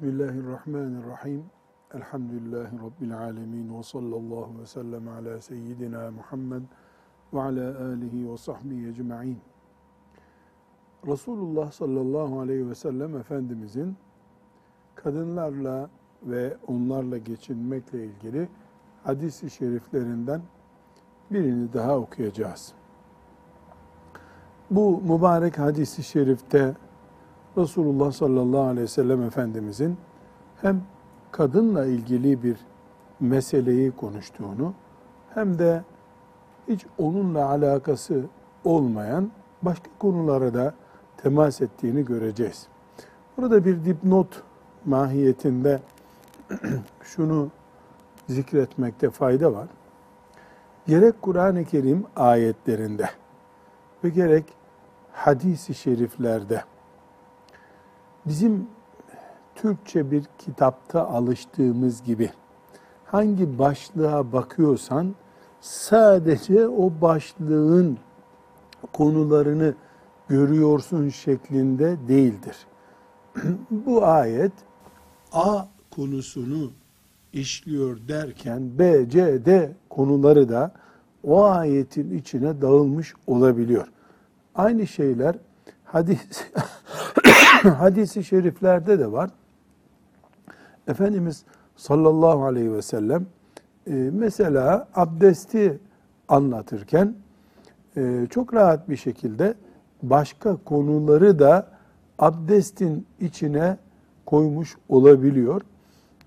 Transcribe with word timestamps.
Bismillahirrahmanirrahim. 0.00 1.44
Elhamdülillahi 1.94 2.76
Rabbil 2.78 3.18
alemin. 3.18 3.78
Ve 3.78 3.82
sallallahu 3.82 4.60
ve 4.60 4.66
sellem 4.66 5.08
ala 5.08 5.40
seyyidina 5.40 6.10
Muhammed 6.10 6.62
ve 7.32 7.40
ala 7.40 7.84
alihi 7.84 8.32
ve 8.32 8.36
sahbihi 8.36 8.88
ecma'in. 8.88 9.38
Resulullah 11.06 11.72
sallallahu 11.72 12.40
aleyhi 12.40 12.68
ve 12.68 12.74
sellem 12.74 13.16
Efendimizin 13.16 13.96
kadınlarla 14.94 15.90
ve 16.22 16.56
onlarla 16.66 17.18
geçinmekle 17.18 18.04
ilgili 18.04 18.48
hadis-i 19.04 19.50
şeriflerinden 19.50 20.42
birini 21.30 21.72
daha 21.72 21.96
okuyacağız. 21.96 22.72
Bu 24.70 25.00
mübarek 25.00 25.58
hadis-i 25.58 26.02
şerifte 26.02 26.74
Resulullah 27.56 28.12
sallallahu 28.12 28.60
aleyhi 28.60 28.82
ve 28.82 28.88
sellem 28.88 29.22
Efendimizin 29.22 29.96
hem 30.60 30.82
kadınla 31.30 31.86
ilgili 31.86 32.42
bir 32.42 32.56
meseleyi 33.20 33.90
konuştuğunu 33.90 34.74
hem 35.34 35.58
de 35.58 35.82
hiç 36.68 36.86
onunla 36.98 37.48
alakası 37.48 38.24
olmayan 38.64 39.30
başka 39.62 39.90
konulara 39.98 40.54
da 40.54 40.74
temas 41.16 41.60
ettiğini 41.60 42.04
göreceğiz. 42.04 42.66
Burada 43.36 43.64
bir 43.64 43.84
dipnot 43.84 44.42
mahiyetinde 44.84 45.80
şunu 47.02 47.50
zikretmekte 48.28 49.10
fayda 49.10 49.52
var. 49.52 49.68
Gerek 50.86 51.22
Kur'an-ı 51.22 51.64
Kerim 51.64 52.04
ayetlerinde 52.16 53.10
ve 54.04 54.08
gerek 54.08 54.44
hadis-i 55.12 55.74
şeriflerde 55.74 56.62
bizim 58.28 58.66
Türkçe 59.54 60.10
bir 60.10 60.24
kitapta 60.38 61.08
alıştığımız 61.08 62.02
gibi 62.02 62.30
hangi 63.04 63.58
başlığa 63.58 64.32
bakıyorsan 64.32 65.14
sadece 65.60 66.68
o 66.68 66.92
başlığın 67.00 67.98
konularını 68.92 69.74
görüyorsun 70.28 71.08
şeklinde 71.08 71.96
değildir. 72.08 72.56
Bu 73.70 74.04
ayet 74.04 74.52
A 75.32 75.64
konusunu 75.90 76.70
işliyor 77.32 77.98
derken 78.08 78.78
B, 78.78 79.08
C, 79.08 79.44
D 79.44 79.72
konuları 79.90 80.48
da 80.48 80.72
o 81.24 81.44
ayetin 81.44 82.18
içine 82.18 82.60
dağılmış 82.60 83.14
olabiliyor. 83.26 83.86
Aynı 84.54 84.86
şeyler 84.86 85.36
hadis 85.84 86.18
hadisi 87.78 88.24
şeriflerde 88.24 88.98
de 88.98 89.12
var. 89.12 89.30
Efendimiz 90.88 91.44
sallallahu 91.76 92.44
aleyhi 92.44 92.72
ve 92.72 92.82
sellem 92.82 93.26
e, 93.86 93.92
mesela 94.12 94.88
abdesti 94.94 95.78
anlatırken 96.28 97.14
e, 97.96 98.26
çok 98.30 98.54
rahat 98.54 98.88
bir 98.88 98.96
şekilde 98.96 99.54
başka 100.02 100.56
konuları 100.56 101.38
da 101.38 101.68
abdestin 102.18 103.06
içine 103.20 103.76
koymuş 104.26 104.76
olabiliyor. 104.88 105.62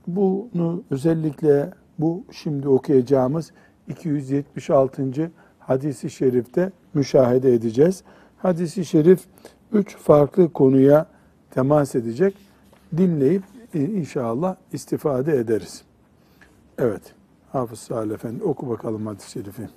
Bunu 0.08 0.84
özellikle 0.90 1.72
bu 2.00 2.24
şimdi 2.32 2.68
okuyacağımız 2.68 3.52
276. 3.88 5.32
hadisi 5.60 6.10
şerifte 6.10 6.72
müşahede 6.94 7.54
edeceğiz. 7.54 8.04
Hadisi 8.38 8.86
şerif 8.86 9.26
üç 9.72 9.98
farklı 9.98 10.54
konuya 10.54 11.06
temas 11.52 11.96
edecek. 11.96 12.38
Dinleyip 12.98 13.44
inşallah 13.74 14.56
istifade 14.74 15.38
ederiz. 15.38 15.84
Evet. 16.78 17.14
Hafız 17.52 17.80
Salih 17.80 18.14
Efendi 18.14 18.44
oku 18.44 18.70
bakalım 18.70 19.08
hadis-i 19.08 19.32
şerifi. 19.32 19.70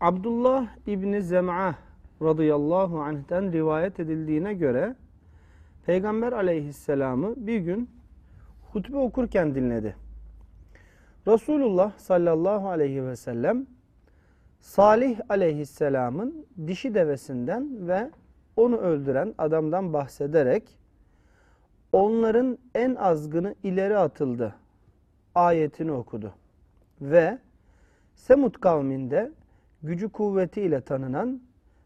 Abdullah 0.00 0.66
İbni 0.86 1.22
Zem'ah 1.22 1.74
radıyallahu 2.22 3.00
anh'ten 3.00 3.52
rivayet 3.52 4.00
edildiğine 4.00 4.54
göre 4.54 4.96
Peygamber 5.86 6.32
aleyhisselamı 6.32 7.34
bir 7.36 7.58
gün 7.58 7.90
hutbe 8.72 8.96
okurken 8.96 9.54
dinledi. 9.54 9.96
Resulullah 11.26 11.98
sallallahu 11.98 12.68
aleyhi 12.68 13.04
ve 13.04 13.16
sellem 13.16 13.66
Salih 14.60 15.20
aleyhisselamın 15.28 16.46
dişi 16.66 16.94
devesinden 16.94 17.88
ve 17.88 18.10
onu 18.58 18.76
öldüren 18.76 19.34
adamdan 19.38 19.92
bahsederek 19.92 20.78
onların 21.92 22.58
en 22.74 22.94
azgını 22.94 23.54
ileri 23.62 23.98
atıldı 23.98 24.54
ayetini 25.34 25.92
okudu. 25.92 26.34
Ve 27.00 27.38
Semud 28.14 28.54
kavminde 28.54 29.32
gücü 29.82 30.08
kuvvetiyle 30.08 30.80
tanınan 30.80 31.42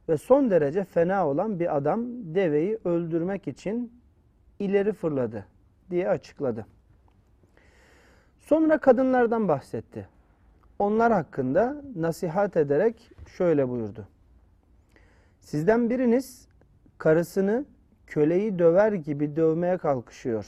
ve 0.08 0.16
son 0.16 0.50
derece 0.50 0.84
fena 0.84 1.28
olan 1.28 1.60
bir 1.60 1.76
adam 1.76 2.04
deveyi 2.34 2.78
öldürmek 2.84 3.48
için 3.48 3.92
ileri 4.58 4.92
fırladı 4.92 5.46
diye 5.90 6.08
açıkladı. 6.08 6.66
Sonra 8.38 8.78
kadınlardan 8.78 9.48
bahsetti. 9.48 10.08
Onlar 10.78 11.12
hakkında 11.12 11.82
nasihat 11.96 12.56
ederek 12.56 13.10
şöyle 13.36 13.68
buyurdu. 13.68 14.08
Sizden 15.40 15.90
biriniz 15.90 16.51
karısını 17.02 17.64
köleyi 18.06 18.58
döver 18.58 18.92
gibi 18.92 19.36
dövmeye 19.36 19.78
kalkışıyor. 19.78 20.46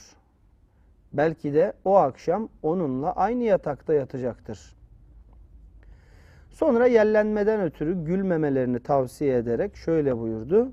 Belki 1.13 1.53
de 1.53 1.73
o 1.85 1.95
akşam 1.95 2.49
onunla 2.63 3.11
aynı 3.11 3.43
yatakta 3.43 3.93
yatacaktır. 3.93 4.75
Sonra 6.49 6.87
yerlenmeden 6.87 7.61
ötürü 7.61 8.05
gülmemelerini 8.05 8.79
tavsiye 8.79 9.37
ederek 9.37 9.75
şöyle 9.75 10.17
buyurdu. 10.17 10.71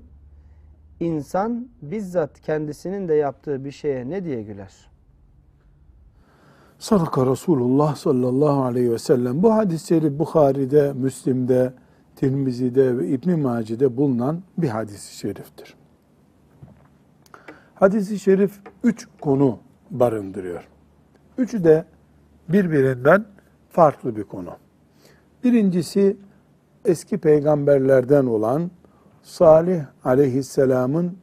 İnsan 0.99 1.67
bizzat 1.81 2.41
kendisinin 2.41 3.07
de 3.07 3.13
yaptığı 3.13 3.65
bir 3.65 3.71
şeye 3.71 4.09
ne 4.09 4.25
diye 4.25 4.43
güler? 4.43 4.89
Sadaka 6.79 7.25
Resulullah 7.25 7.95
sallallahu 7.95 8.63
aleyhi 8.63 8.91
ve 8.91 8.99
sellem. 8.99 9.43
Bu 9.43 9.53
hadisleri 9.53 10.19
Bukhari'de, 10.19 10.93
Müslim'de, 10.93 11.73
Tirmizi'de 12.15 12.97
ve 12.97 13.07
İbn 13.07 13.39
Mace'de 13.39 13.97
bulunan 13.97 14.41
bir 14.57 14.67
hadis-i 14.67 15.15
şeriftir. 15.17 15.75
Hadis-i 17.75 18.19
şerif 18.19 18.59
üç 18.83 19.07
konu 19.21 19.59
barındırıyor. 19.91 20.67
Üçü 21.37 21.63
de 21.63 21.85
birbirinden 22.49 23.25
farklı 23.69 24.15
bir 24.15 24.23
konu. 24.23 24.49
Birincisi 25.43 26.17
eski 26.85 27.17
peygamberlerden 27.17 28.25
olan 28.25 28.71
Salih 29.23 29.81
aleyhisselamın 30.03 31.17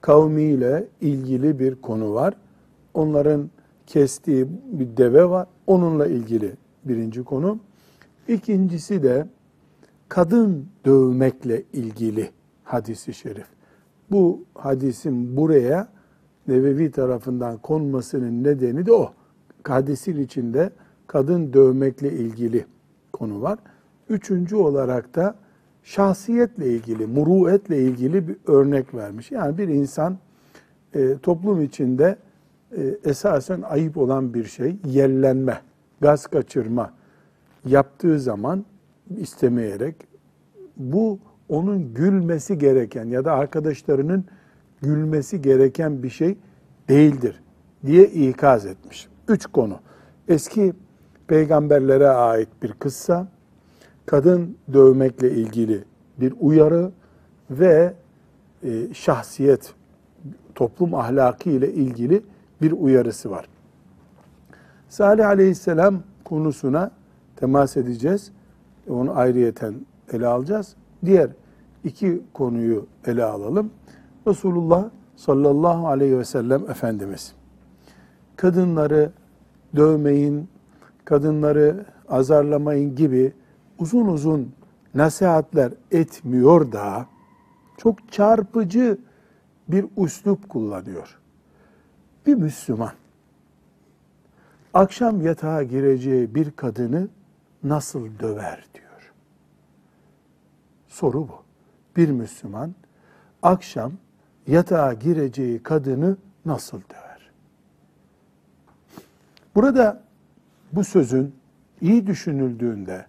kavmiyle 0.00 0.86
ilgili 1.00 1.58
bir 1.58 1.74
konu 1.74 2.14
var. 2.14 2.34
Onların 2.94 3.50
kestiği 3.86 4.46
bir 4.72 4.96
deve 4.96 5.30
var. 5.30 5.46
Onunla 5.66 6.06
ilgili 6.06 6.52
birinci 6.84 7.24
konu. 7.24 7.58
İkincisi 8.28 9.02
de 9.02 9.26
kadın 10.08 10.66
dövmekle 10.84 11.62
ilgili 11.72 12.30
hadisi 12.64 13.14
şerif. 13.14 13.46
Bu 14.10 14.44
hadisin 14.54 15.36
buraya 15.36 15.88
Nevevi 16.48 16.90
tarafından 16.90 17.58
konmasının 17.58 18.44
nedeni 18.44 18.86
de 18.86 18.92
o. 18.92 19.12
Hadisin 19.64 20.22
içinde 20.22 20.70
kadın 21.06 21.52
dövmekle 21.52 22.12
ilgili 22.12 22.66
konu 23.12 23.42
var. 23.42 23.58
Üçüncü 24.08 24.56
olarak 24.56 25.14
da 25.14 25.34
şahsiyetle 25.82 26.66
ilgili, 26.66 27.06
muruetle 27.06 27.82
ilgili 27.82 28.28
bir 28.28 28.36
örnek 28.46 28.94
vermiş. 28.94 29.30
Yani 29.30 29.58
bir 29.58 29.68
insan 29.68 30.18
e, 30.94 31.18
toplum 31.18 31.62
içinde 31.62 32.16
e, 32.76 32.98
esasen 33.04 33.62
ayıp 33.62 33.96
olan 33.96 34.34
bir 34.34 34.44
şey, 34.44 34.76
yellenme, 34.84 35.60
gaz 36.00 36.26
kaçırma 36.26 36.92
yaptığı 37.64 38.20
zaman 38.20 38.64
istemeyerek 39.16 39.96
bu 40.76 41.18
onun 41.48 41.94
gülmesi 41.94 42.58
gereken 42.58 43.04
ya 43.04 43.24
da 43.24 43.32
arkadaşlarının 43.32 44.24
gülmesi 44.82 45.42
gereken 45.42 46.02
bir 46.02 46.10
şey 46.10 46.38
değildir 46.88 47.42
diye 47.86 48.06
ikaz 48.06 48.66
etmiş. 48.66 49.08
Üç 49.28 49.46
konu. 49.46 49.78
Eski 50.28 50.72
peygamberlere 51.26 52.08
ait 52.08 52.48
bir 52.62 52.72
kıssa, 52.72 53.28
kadın 54.06 54.56
dövmekle 54.72 55.30
ilgili 55.30 55.84
bir 56.20 56.34
uyarı 56.40 56.90
ve 57.50 57.94
e, 58.62 58.94
şahsiyet, 58.94 59.74
toplum 60.54 60.94
ahlakı 60.94 61.50
ile 61.50 61.72
ilgili 61.72 62.22
bir 62.62 62.72
uyarısı 62.72 63.30
var. 63.30 63.48
Salih 64.88 65.26
aleyhisselam 65.26 66.02
konusuna 66.24 66.90
temas 67.36 67.76
edeceğiz. 67.76 68.32
Onu 68.88 69.18
ayrıyeten 69.18 69.74
ele 70.12 70.26
alacağız. 70.26 70.76
Diğer 71.04 71.30
iki 71.84 72.22
konuyu 72.32 72.86
ele 73.06 73.24
alalım. 73.24 73.70
Resulullah 74.26 74.90
sallallahu 75.16 75.88
aleyhi 75.88 76.18
ve 76.18 76.24
sellem 76.24 76.70
Efendimiz 76.70 77.34
kadınları 78.38 79.10
dövmeyin, 79.76 80.48
kadınları 81.04 81.86
azarlamayın 82.08 82.96
gibi 82.96 83.32
uzun 83.78 84.06
uzun 84.06 84.52
nasihatler 84.94 85.72
etmiyor 85.90 86.72
da 86.72 87.06
çok 87.76 88.12
çarpıcı 88.12 88.98
bir 89.68 89.86
üslup 89.96 90.48
kullanıyor. 90.48 91.18
Bir 92.26 92.34
Müslüman 92.34 92.92
akşam 94.74 95.20
yatağa 95.20 95.62
gireceği 95.62 96.34
bir 96.34 96.50
kadını 96.50 97.08
nasıl 97.64 98.18
döver 98.18 98.64
diyor. 98.74 99.12
Soru 100.88 101.28
bu. 101.28 101.42
Bir 101.96 102.08
Müslüman 102.08 102.74
akşam 103.42 103.92
yatağa 104.46 104.92
gireceği 104.92 105.62
kadını 105.62 106.16
nasıl 106.44 106.80
döver? 106.80 107.30
Burada 109.54 110.02
bu 110.72 110.84
sözün 110.84 111.34
iyi 111.80 112.06
düşünüldüğünde 112.06 113.06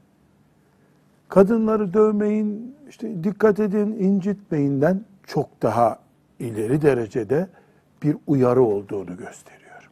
kadınları 1.30 1.94
dövmeyin, 1.94 2.76
işte 2.90 3.24
dikkat 3.24 3.60
edin, 3.60 3.92
incitmeyinden 3.92 5.06
çok 5.28 5.62
daha 5.62 6.00
ileri 6.40 6.82
derecede 6.82 7.48
bir 8.04 8.18
uyarı 8.28 8.62
olduğunu 8.62 9.18
gösteriyor. 9.18 9.90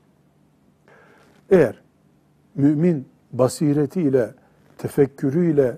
Eğer 1.50 1.82
mümin 2.56 3.08
basiretiyle, 3.34 4.34
tefekkürüyle 4.78 5.78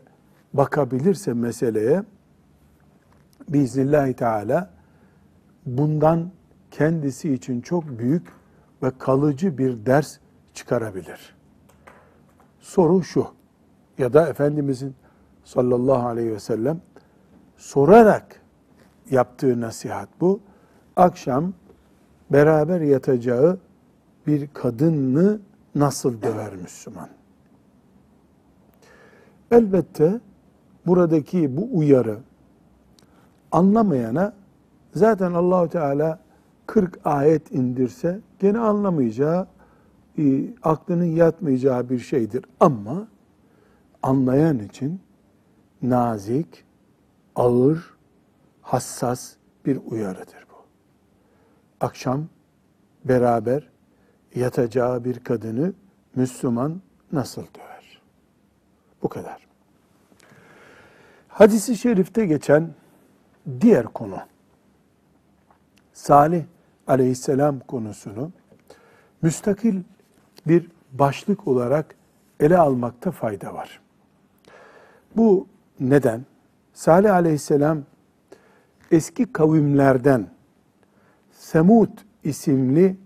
bakabilirse 0.54 1.34
meseleye 1.34 2.04
biiznillahü 3.50 4.14
teala 4.14 4.70
bundan 5.66 6.32
kendisi 6.72 7.34
için 7.34 7.62
çok 7.62 8.00
büyük 8.00 8.28
ve 8.84 8.92
kalıcı 9.00 9.58
bir 9.58 9.86
ders 9.86 10.18
çıkarabilir. 10.54 11.36
Soru 12.60 13.04
şu 13.04 13.28
ya 13.98 14.14
da 14.14 14.28
Efendimizin 14.28 14.96
sallallahu 15.44 16.08
aleyhi 16.08 16.32
ve 16.32 16.40
sellem 16.40 16.82
sorarak 17.58 18.42
yaptığı 19.12 19.62
nasihat 19.62 20.10
bu. 20.22 20.40
Akşam 20.96 21.54
beraber 22.32 22.82
yatacağı 22.82 23.58
bir 24.28 24.48
kadını 24.54 25.40
nasıl 25.76 26.22
döver 26.22 26.56
Müslüman? 26.56 27.19
Elbette 29.52 30.20
buradaki 30.86 31.58
bu 31.58 31.70
uyarı 31.72 32.18
anlamayana 33.52 34.34
zaten 34.94 35.34
Allahu 35.34 35.70
Teala 35.70 36.20
40 36.66 37.00
ayet 37.06 37.52
indirse 37.52 38.20
gene 38.40 38.60
anlamayacağı, 38.60 39.48
e, 40.18 40.54
aklının 40.64 41.06
yatmayacağı 41.06 41.90
bir 41.90 42.00
şeydir. 42.00 42.46
Ama 42.60 43.08
anlayan 44.04 44.60
için 44.60 45.02
nazik, 45.82 46.66
ağır, 47.36 47.98
hassas 48.62 49.34
bir 49.66 49.80
uyarıdır 49.86 50.48
bu. 50.52 50.56
Akşam 51.86 52.26
beraber 53.06 53.70
yatacağı 54.36 55.04
bir 55.04 55.20
kadını 55.20 55.74
Müslüman 56.16 56.82
nasıl 57.12 57.42
döver? 57.42 57.69
Bu 59.04 59.10
kadar. 59.10 59.48
Hadisi 61.28 61.78
şerifte 61.78 62.26
geçen 62.26 62.74
diğer 63.62 63.86
konu 63.86 64.20
Salih 65.94 66.44
aleyhisselam 66.88 67.60
konusunu 67.60 68.32
müstakil 69.22 69.82
bir 70.48 70.68
başlık 70.92 71.48
olarak 71.48 71.96
ele 72.40 72.58
almakta 72.58 73.12
fayda 73.12 73.54
var. 73.54 73.82
Bu 75.16 75.48
neden? 75.80 76.26
Salih 76.74 77.14
aleyhisselam 77.14 77.84
eski 78.92 79.34
kavimlerden 79.34 80.28
Semud 81.32 81.90
isimli 82.24 82.98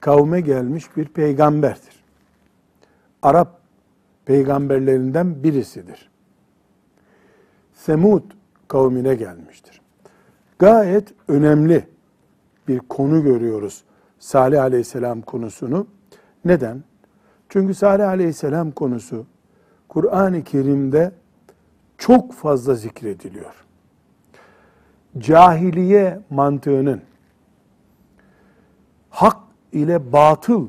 kavme 0.00 0.40
gelmiş 0.40 0.96
bir 0.96 1.08
peygamberdir. 1.08 2.04
Arap 3.22 3.61
peygamberlerinden 4.24 5.44
birisidir. 5.44 6.10
Semud 7.74 8.22
kavmine 8.68 9.14
gelmiştir. 9.14 9.80
Gayet 10.58 11.14
önemli 11.28 11.86
bir 12.68 12.78
konu 12.78 13.22
görüyoruz 13.22 13.84
Salih 14.18 14.62
aleyhisselam 14.62 15.22
konusunu. 15.22 15.86
Neden? 16.44 16.82
Çünkü 17.48 17.74
Salih 17.74 18.08
aleyhisselam 18.08 18.70
konusu 18.70 19.26
Kur'an-ı 19.88 20.44
Kerim'de 20.44 21.12
çok 21.98 22.32
fazla 22.32 22.74
zikrediliyor. 22.74 23.54
Cahiliye 25.18 26.20
mantığının 26.30 27.02
hak 29.10 29.36
ile 29.72 30.12
batıl 30.12 30.68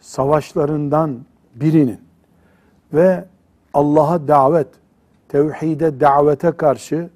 savaşlarından 0.00 1.24
birinin 1.54 2.05
ve 2.96 3.24
Allah'a 3.74 4.28
davet, 4.28 4.68
tevhide 5.28 6.00
davete 6.00 6.52
karşı 6.52 7.08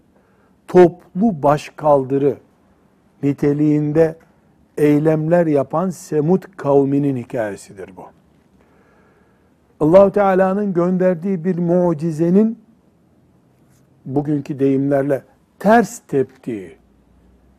toplu 0.69 1.43
başkaldırı 1.43 2.37
niteliğinde 3.23 4.17
eylemler 4.79 5.47
yapan 5.47 5.91
Semud 5.91 6.43
kavminin 6.57 7.17
hikayesidir 7.17 7.97
bu. 7.97 8.05
Allahu 9.81 10.13
Teala'nın 10.13 10.73
gönderdiği 10.73 11.45
bir 11.45 11.59
mucizenin 11.59 12.59
bugünkü 14.05 14.59
deyimlerle 14.59 15.23
ters 15.59 15.99
teptiği, 15.99 16.77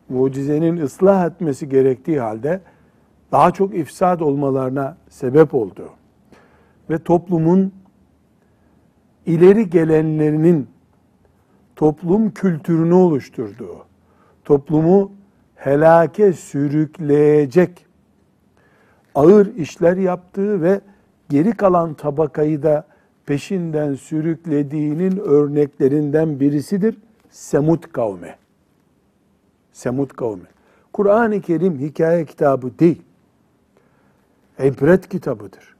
mucizenin 0.08 0.76
ıslah 0.76 1.26
etmesi 1.26 1.68
gerektiği 1.68 2.20
halde 2.20 2.60
daha 3.32 3.50
çok 3.50 3.74
ifsad 3.74 4.20
olmalarına 4.20 4.96
sebep 5.08 5.54
oldu. 5.54 5.90
Ve 6.90 6.98
toplumun 6.98 7.72
ileri 9.26 9.70
gelenlerinin 9.70 10.68
toplum 11.76 12.30
kültürünü 12.30 12.94
oluşturduğu, 12.94 13.86
toplumu 14.44 15.12
helake 15.54 16.32
sürükleyecek 16.32 17.86
ağır 19.14 19.54
işler 19.56 19.96
yaptığı 19.96 20.62
ve 20.62 20.80
geri 21.28 21.52
kalan 21.52 21.94
tabakayı 21.94 22.62
da 22.62 22.86
peşinden 23.26 23.94
sürüklediğinin 23.94 25.16
örneklerinden 25.16 26.40
birisidir 26.40 26.96
Semud 27.30 27.82
kavmi. 27.82 28.34
Semud 29.72 30.10
kavmi. 30.10 30.46
Kur'an-ı 30.92 31.40
Kerim 31.40 31.78
hikaye 31.78 32.24
kitabı 32.24 32.78
değil. 32.78 33.02
İbret 34.58 35.08
kitabıdır. 35.08 35.76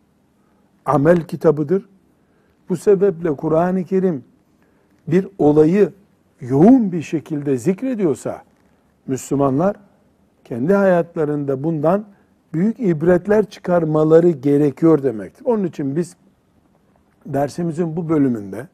Amel 0.85 1.21
kitabıdır. 1.21 1.89
Bu 2.69 2.77
sebeple 2.77 3.37
Kur'an-ı 3.37 3.85
Kerim 3.85 4.25
bir 5.07 5.29
olayı 5.39 5.93
yoğun 6.41 6.93
bir 6.93 7.03
şekilde 7.03 7.57
zikrediyorsa 7.57 8.43
Müslümanlar 9.07 9.77
kendi 10.45 10.75
hayatlarında 10.75 11.65
bundan 11.65 12.05
büyük 12.55 12.81
ibretler 12.81 13.45
çıkarmaları 13.45 14.31
gerekiyor 14.31 15.03
demektir. 15.03 15.45
Onun 15.45 15.65
için 15.65 15.97
biz 15.97 16.17
dersimizin 17.27 17.97
bu 17.97 18.09
bölümünde 18.09 18.69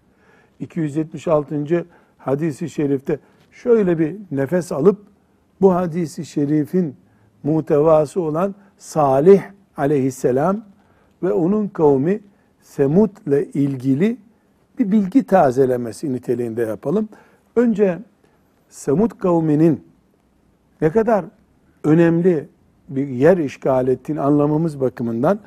276. 0.60 1.86
hadisi 2.18 2.70
şerifte 2.70 3.18
şöyle 3.50 3.98
bir 3.98 4.16
nefes 4.30 4.72
alıp 4.72 4.98
bu 5.60 5.74
hadisi 5.74 6.24
şerifin 6.24 6.96
muhtevası 7.42 8.20
olan 8.20 8.54
Salih 8.78 9.42
aleyhisselam 9.76 10.64
ve 11.22 11.32
onun 11.32 11.68
kavmi 11.68 12.20
Semud 12.62 13.10
ilgili 13.54 14.16
bir 14.78 14.92
bilgi 14.92 15.24
tazelemesi 15.24 16.12
niteliğinde 16.12 16.62
yapalım. 16.62 17.08
Önce 17.56 17.98
Semud 18.68 19.10
kavminin 19.10 19.84
ne 20.80 20.90
kadar 20.90 21.24
önemli 21.84 22.48
bir 22.88 23.08
yer 23.08 23.38
işgal 23.38 23.88
ettiğini 23.88 24.20
anlamamız 24.20 24.80
bakımından 24.80 25.38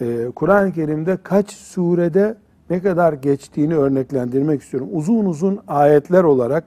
e, 0.00 0.30
Kur'an-ı 0.34 0.72
Kerim'de 0.72 1.18
kaç 1.22 1.50
surede 1.50 2.36
ne 2.70 2.82
kadar 2.82 3.12
geçtiğini 3.12 3.76
örneklendirmek 3.76 4.62
istiyorum. 4.62 4.88
Uzun 4.92 5.24
uzun 5.24 5.60
ayetler 5.68 6.24
olarak 6.24 6.64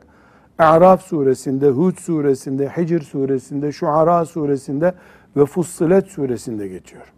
A'raf 0.59 1.01
suresinde, 1.01 1.69
Hud 1.69 1.97
suresinde, 1.97 2.69
Hicr 2.69 3.01
suresinde, 3.01 3.71
Şuara 3.71 4.25
suresinde 4.25 4.93
ve 5.35 5.45
Fussilet 5.45 6.07
suresinde 6.07 6.67
geçiyor. 6.67 7.13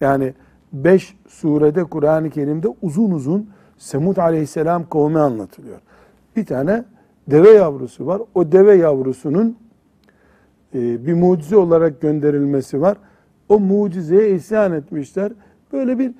Yani 0.00 0.34
beş 0.74 1.16
surede 1.28 1.84
Kur'an-ı 1.84 2.30
Kerim'de 2.30 2.68
uzun 2.82 3.10
uzun 3.10 3.50
Semud 3.78 4.16
aleyhisselam 4.16 4.88
kavmi 4.88 5.18
anlatılıyor. 5.18 5.78
Bir 6.36 6.46
tane 6.46 6.84
deve 7.30 7.50
yavrusu 7.50 8.06
var. 8.06 8.22
O 8.34 8.52
deve 8.52 8.76
yavrusunun 8.76 9.56
e, 10.74 11.06
bir 11.06 11.14
mucize 11.14 11.56
olarak 11.56 12.00
gönderilmesi 12.00 12.80
var. 12.80 12.96
o 13.48 13.60
mucizeye 13.60 14.30
isyan 14.30 14.72
etmişler. 14.72 15.32
Böyle 15.72 15.98
bir 15.98 16.12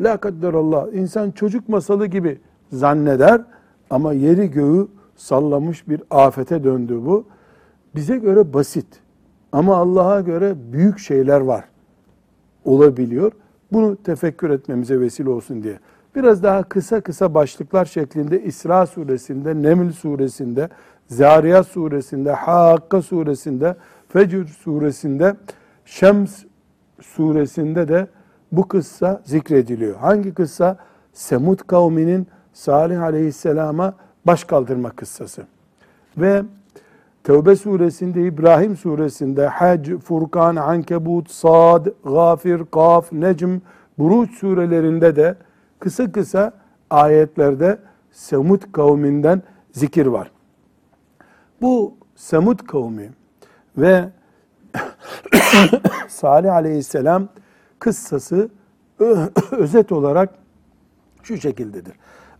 la 0.00 0.16
kadderallah 0.16 0.92
insan 0.92 1.30
çocuk 1.30 1.68
masalı 1.68 2.06
gibi 2.06 2.40
zanneder 2.72 3.44
ama 3.90 4.12
yeri 4.12 4.50
göğü 4.50 4.88
sallamış 5.16 5.88
bir 5.88 6.02
afete 6.10 6.64
döndü 6.64 7.00
bu. 7.06 7.24
Bize 7.94 8.16
göre 8.16 8.54
basit 8.54 8.86
ama 9.52 9.76
Allah'a 9.76 10.20
göre 10.20 10.54
büyük 10.72 10.98
şeyler 10.98 11.40
var. 11.40 11.64
Olabiliyor. 12.64 13.32
Bunu 13.74 13.96
tefekkür 13.96 14.50
etmemize 14.50 15.00
vesile 15.00 15.30
olsun 15.30 15.62
diye. 15.62 15.78
Biraz 16.14 16.42
daha 16.42 16.62
kısa 16.62 17.00
kısa 17.00 17.34
başlıklar 17.34 17.84
şeklinde 17.84 18.42
İsra 18.42 18.86
suresinde, 18.86 19.62
Neml 19.62 19.92
suresinde, 19.92 20.68
Zariyat 21.08 21.66
suresinde, 21.66 22.32
Hakka 22.32 23.02
suresinde, 23.02 23.76
Fecr 24.08 24.46
suresinde, 24.46 25.36
Şems 25.84 26.44
suresinde 27.00 27.88
de 27.88 28.06
bu 28.52 28.68
kıssa 28.68 29.22
zikrediliyor. 29.24 29.96
Hangi 29.96 30.34
kıssa? 30.34 30.76
Semud 31.12 31.58
kavminin 31.58 32.26
Salih 32.52 33.02
aleyhisselama 33.02 33.94
baş 34.26 34.44
kaldırma 34.44 34.90
kıssası. 34.90 35.42
Ve 36.16 36.42
Tevbe 37.24 37.56
suresinde, 37.56 38.22
İbrahim 38.22 38.76
suresinde, 38.76 39.46
Hac, 39.46 39.90
Furkan, 40.04 40.56
Ankebut, 40.56 41.30
Sad, 41.30 41.86
Gafir, 42.04 42.64
Kaf, 42.72 43.12
Necm, 43.12 43.58
Buruç 43.98 44.38
surelerinde 44.38 45.16
de 45.16 45.36
kısa 45.78 46.12
kısa 46.12 46.52
ayetlerde 46.90 47.78
Semud 48.10 48.72
kavminden 48.72 49.42
zikir 49.72 50.06
var. 50.06 50.30
Bu 51.60 51.94
Semud 52.16 52.58
kavmi 52.66 53.10
ve 53.76 54.08
Salih 56.08 56.52
aleyhisselam 56.52 57.28
kıssası 57.78 58.48
özet 59.50 59.92
olarak 59.92 60.34
şu 61.22 61.36
şekildedir. 61.36 61.94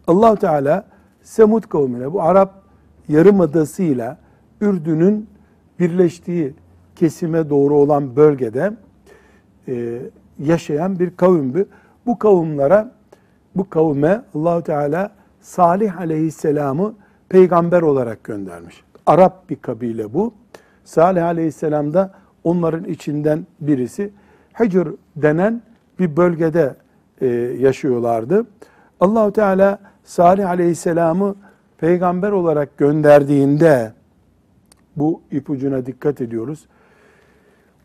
allah 0.06 0.36
Teala 0.36 0.84
Semud 1.22 1.62
kavmine 1.62 2.12
bu 2.12 2.22
Arap 2.22 2.62
yarımadasıyla 3.08 4.24
Ürdün'ün 4.61 5.28
birleştiği 5.80 6.54
kesime 6.96 7.50
doğru 7.50 7.75
olan 7.75 8.16
bölgede 8.16 8.73
e, 9.68 9.99
yaşayan 10.38 10.99
bir 10.99 11.16
kavimdi. 11.16 11.66
Bu 12.06 12.18
kavimlere, 12.18 12.87
bu 13.56 13.70
kavme 13.70 14.23
Allahu 14.34 14.62
Teala 14.62 15.11
Salih 15.40 16.00
Aleyhisselam'ı 16.00 16.94
peygamber 17.28 17.82
olarak 17.82 18.25
göndermiş. 18.25 18.84
Arap 19.06 19.50
bir 19.50 19.56
kabile 19.56 20.14
bu. 20.14 20.34
Salih 20.84 21.25
Aleyhisselam 21.25 21.94
da 21.94 22.14
onların 22.44 22.84
içinden 22.84 23.46
birisi. 23.61 24.11
Hicr 24.61 24.88
denen 25.16 25.62
bir 25.99 26.16
bölgede 26.16 26.75
e, 27.20 27.26
yaşıyorlardı. 27.58 28.46
Allahu 29.00 29.32
Teala 29.32 29.78
Salih 30.04 30.49
Aleyhisselam'ı 30.49 31.34
peygamber 31.78 32.30
olarak 32.30 32.78
gönderdiğinde 32.78 33.92
bu 34.96 35.22
ipucuna 35.30 35.86
dikkat 35.86 36.20
ediyoruz. 36.20 36.66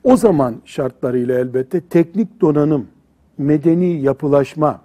O 0.03 0.17
zaman 0.17 0.55
şartlarıyla 0.65 1.39
elbette 1.39 1.81
teknik 1.81 2.41
donanım, 2.41 2.87
medeni 3.37 4.01
yapılaşma 4.01 4.81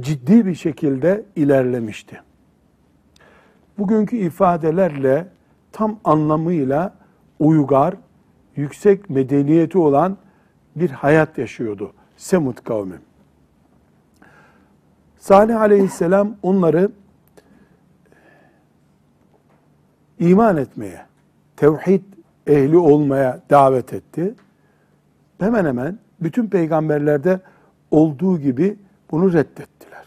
ciddi 0.00 0.46
bir 0.46 0.54
şekilde 0.54 1.24
ilerlemişti. 1.36 2.20
Bugünkü 3.78 4.16
ifadelerle 4.16 5.28
tam 5.72 5.98
anlamıyla 6.04 6.94
uygar, 7.38 7.94
yüksek 8.56 9.10
medeniyeti 9.10 9.78
olan 9.78 10.16
bir 10.76 10.90
hayat 10.90 11.38
yaşıyordu 11.38 11.92
Semud 12.16 12.56
kavmi. 12.64 12.96
Salih 15.18 15.60
aleyhisselam 15.60 16.36
onları 16.42 16.90
iman 20.18 20.56
etmeye, 20.56 21.06
tevhid 21.56 22.02
ehli 22.46 22.76
olmaya 22.76 23.40
davet 23.50 23.92
etti. 23.92 24.34
Hemen 25.38 25.64
hemen 25.64 25.98
bütün 26.20 26.48
peygamberlerde 26.48 27.40
olduğu 27.90 28.38
gibi 28.38 28.76
bunu 29.10 29.32
reddettiler. 29.32 30.04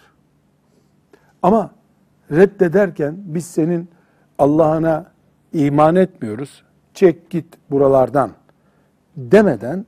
Ama 1.41 1.71
reddederken 2.31 3.15
biz 3.17 3.45
senin 3.45 3.89
Allah'ına 4.39 5.05
iman 5.53 5.95
etmiyoruz, 5.95 6.63
çek 6.93 7.29
git 7.29 7.45
buralardan 7.71 8.31
demeden 9.17 9.85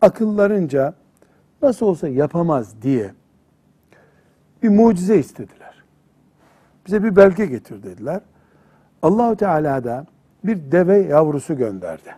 akıllarınca 0.00 0.94
nasıl 1.62 1.86
olsa 1.86 2.08
yapamaz 2.08 2.82
diye 2.82 3.14
bir 4.62 4.68
mucize 4.68 5.18
istediler. 5.18 5.82
Bize 6.86 7.04
bir 7.04 7.16
belge 7.16 7.46
getir 7.46 7.82
dediler. 7.82 8.20
Allahu 9.02 9.36
Teala 9.36 9.84
da 9.84 10.06
bir 10.44 10.72
deve 10.72 10.98
yavrusu 10.98 11.56
gönderdi. 11.56 12.14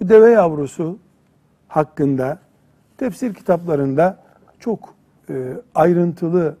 Bu 0.00 0.08
deve 0.08 0.30
yavrusu 0.30 0.98
hakkında 1.68 2.38
tefsir 2.98 3.34
kitaplarında 3.34 4.18
çok 4.58 4.94
e, 5.30 5.52
ayrıntılı 5.74 6.56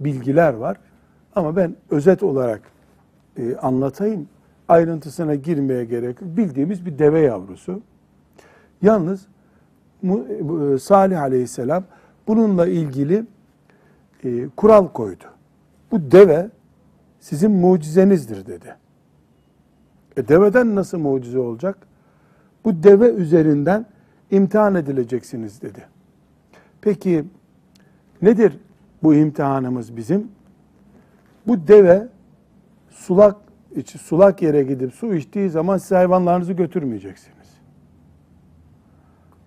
bilgiler 0.00 0.54
var. 0.54 0.76
Ama 1.34 1.56
ben 1.56 1.76
özet 1.90 2.22
olarak 2.22 2.60
e, 3.36 3.56
anlatayım. 3.56 4.28
Ayrıntısına 4.68 5.34
girmeye 5.34 5.84
gerek 5.84 6.22
yok. 6.22 6.36
Bildiğimiz 6.36 6.86
bir 6.86 6.98
deve 6.98 7.20
yavrusu. 7.20 7.80
Yalnız 8.82 9.26
e, 10.04 10.78
Salih 10.78 11.22
Aleyhisselam 11.22 11.84
bununla 12.28 12.66
ilgili 12.66 13.24
e, 14.24 14.48
kural 14.56 14.88
koydu. 14.88 15.24
Bu 15.90 16.10
deve 16.10 16.50
sizin 17.20 17.50
mucizenizdir 17.50 18.46
dedi. 18.46 18.76
E 20.16 20.28
deveden 20.28 20.74
nasıl 20.74 20.98
mucize 20.98 21.38
olacak? 21.38 21.78
Bu 22.64 22.82
deve 22.82 23.10
üzerinden 23.10 23.86
imtihan 24.30 24.74
edileceksiniz 24.74 25.62
dedi. 25.62 25.86
Peki 26.80 27.24
nedir 28.22 28.58
bu 29.02 29.14
imtihanımız 29.14 29.96
bizim? 29.96 30.28
Bu 31.46 31.68
deve 31.68 32.08
sulak 32.90 33.36
içi 33.76 33.98
sulak 33.98 34.42
yere 34.42 34.62
gidip 34.62 34.94
su 34.94 35.14
içtiği 35.14 35.50
zaman 35.50 35.78
siz 35.78 35.90
hayvanlarınızı 35.90 36.52
götürmeyeceksiniz. 36.52 37.38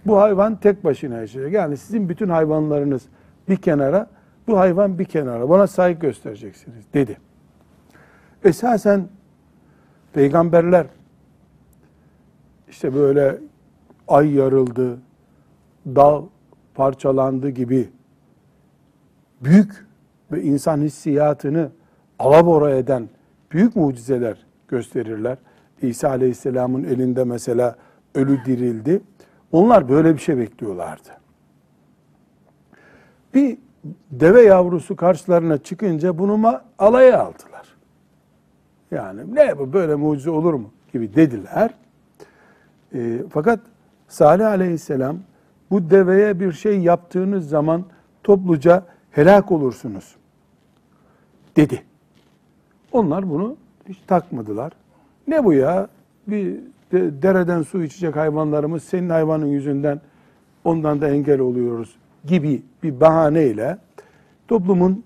Bu 0.05 0.19
hayvan 0.19 0.55
tek 0.55 0.83
başına 0.83 1.17
yaşayacak. 1.17 1.53
Yani 1.53 1.77
sizin 1.77 2.09
bütün 2.09 2.29
hayvanlarınız 2.29 3.03
bir 3.49 3.57
kenara, 3.57 4.07
bu 4.47 4.59
hayvan 4.59 4.99
bir 4.99 5.05
kenara. 5.05 5.49
Buna 5.49 5.67
saygı 5.67 5.99
göstereceksiniz 5.99 6.93
dedi. 6.93 7.17
Esasen 8.43 9.07
peygamberler 10.13 10.87
işte 12.69 12.93
böyle 12.93 13.37
ay 14.07 14.33
yarıldı, 14.33 14.99
dağ 15.85 16.23
parçalandı 16.73 17.49
gibi 17.49 17.89
büyük 19.41 19.85
ve 20.31 20.41
insan 20.41 20.81
hissiyatını 20.81 21.69
alabora 22.19 22.71
eden 22.71 23.09
büyük 23.51 23.75
mucizeler 23.75 24.45
gösterirler. 24.67 25.37
İsa 25.81 26.09
Aleyhisselam'ın 26.09 26.83
elinde 26.83 27.23
mesela 27.23 27.75
ölü 28.15 28.45
dirildi. 28.45 29.01
Onlar 29.51 29.89
böyle 29.89 30.13
bir 30.13 30.19
şey 30.19 30.37
bekliyorlardı. 30.37 31.09
Bir 33.33 33.57
deve 34.11 34.41
yavrusu 34.41 34.95
karşılarına 34.95 35.57
çıkınca 35.57 36.17
bunu 36.17 36.61
alaya 36.79 37.19
aldılar. 37.19 37.50
Yani 38.91 39.35
ne 39.35 39.59
bu 39.59 39.73
böyle 39.73 39.95
mucize 39.95 40.29
olur 40.29 40.53
mu 40.53 40.69
gibi 40.93 41.15
dediler. 41.15 41.73
E, 42.93 43.17
fakat 43.29 43.59
Salih 44.07 44.47
Aleyhisselam 44.47 45.17
bu 45.71 45.89
deveye 45.89 46.39
bir 46.39 46.51
şey 46.51 46.79
yaptığınız 46.79 47.49
zaman 47.49 47.85
topluca 48.23 48.85
helak 49.11 49.51
olursunuz 49.51 50.15
dedi. 51.55 51.83
Onlar 52.91 53.29
bunu 53.29 53.55
hiç 53.89 53.99
takmadılar. 54.07 54.71
Ne 55.27 55.45
bu 55.45 55.53
ya? 55.53 55.87
Bir 56.27 56.55
de, 56.91 57.21
dereden 57.21 57.61
su 57.61 57.83
içecek 57.83 58.15
hayvanlarımız 58.15 58.83
senin 58.83 59.09
hayvanın 59.09 59.45
yüzünden 59.45 60.01
ondan 60.63 61.01
da 61.01 61.09
engel 61.09 61.39
oluyoruz 61.39 61.95
gibi 62.25 62.63
bir 62.83 62.99
bahaneyle 62.99 63.77
toplumun 64.47 65.03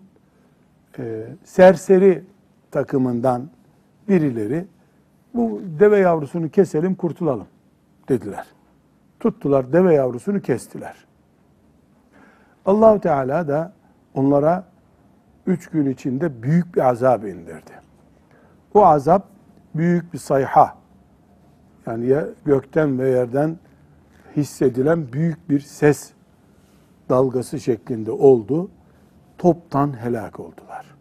e, 1.00 1.26
serseri 1.44 2.24
takımından 2.72 3.50
birileri 4.10 4.66
bu 5.34 5.62
deve 5.80 5.98
yavrusunu 5.98 6.50
keselim 6.50 6.96
kurtulalım 6.96 7.48
dediler. 8.10 8.46
Tuttular 9.20 9.74
deve 9.74 9.94
yavrusunu 9.94 10.42
kestiler. 10.42 10.96
Allahu 12.66 13.00
Teala 13.00 13.48
da 13.48 13.74
onlara 14.14 14.66
üç 15.48 15.70
gün 15.70 15.86
içinde 15.86 16.44
büyük 16.44 16.76
bir 16.76 16.90
azap 16.90 17.24
indirdi. 17.24 17.72
O 18.74 18.86
azap 18.86 19.28
büyük 19.76 20.14
bir 20.14 20.18
sayha 20.18 20.78
Yani 21.88 22.06
ya 22.06 22.26
gökten 22.46 23.00
ve 23.00 23.10
yerden 23.10 23.58
hissedilen 24.36 25.14
büyük 25.14 25.50
bir 25.50 25.60
ses 25.60 26.12
dalgası 27.10 27.60
şeklinde 27.60 28.12
oldu. 28.12 28.70
Toptan 29.38 30.02
helak 30.04 30.40
oldular. 30.40 30.95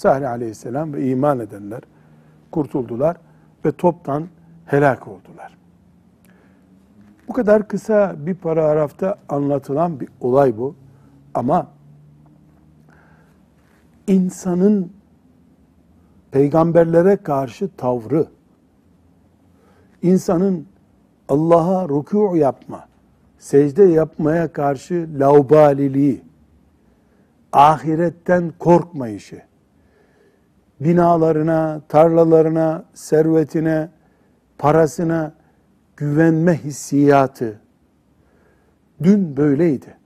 Salih 0.00 0.30
aleyhisselam 0.30 0.92
ve 0.92 1.06
iman 1.06 1.38
edenler 1.38 1.80
kurtuldular 2.50 3.16
ve 3.64 3.72
toptan 3.72 4.28
helak 4.66 5.08
oldular. 5.08 5.56
Bu 7.28 7.32
kadar 7.32 7.68
kısa 7.68 8.14
bir 8.18 8.34
paragrafta 8.34 9.16
anlatılan 9.28 10.00
bir 10.00 10.08
olay 10.20 10.58
bu. 10.58 10.74
Ama 11.34 11.66
insanın 14.06 14.92
peygamberlere 16.30 17.16
karşı 17.16 17.68
tavrı, 17.76 18.26
insanın 20.02 20.66
Allah'a 21.28 21.84
rükû 21.84 22.38
yapma, 22.38 22.88
secde 23.38 23.84
yapmaya 23.84 24.52
karşı 24.52 25.08
laubaliliği, 25.18 26.22
ahiretten 27.52 28.52
korkmayışı, 28.58 29.49
binalarına, 30.80 31.80
tarlalarına, 31.88 32.84
servetine, 32.94 33.88
parasına 34.58 35.32
güvenme 35.96 36.54
hissiyatı 36.54 37.60
dün 39.02 39.36
böyleydi. 39.36 39.96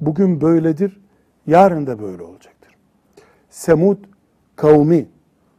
Bugün 0.00 0.40
böyledir, 0.40 1.00
yarın 1.46 1.86
da 1.86 2.02
böyle 2.02 2.22
olacaktır. 2.22 2.74
Semud 3.50 3.98
kavmi 4.56 5.06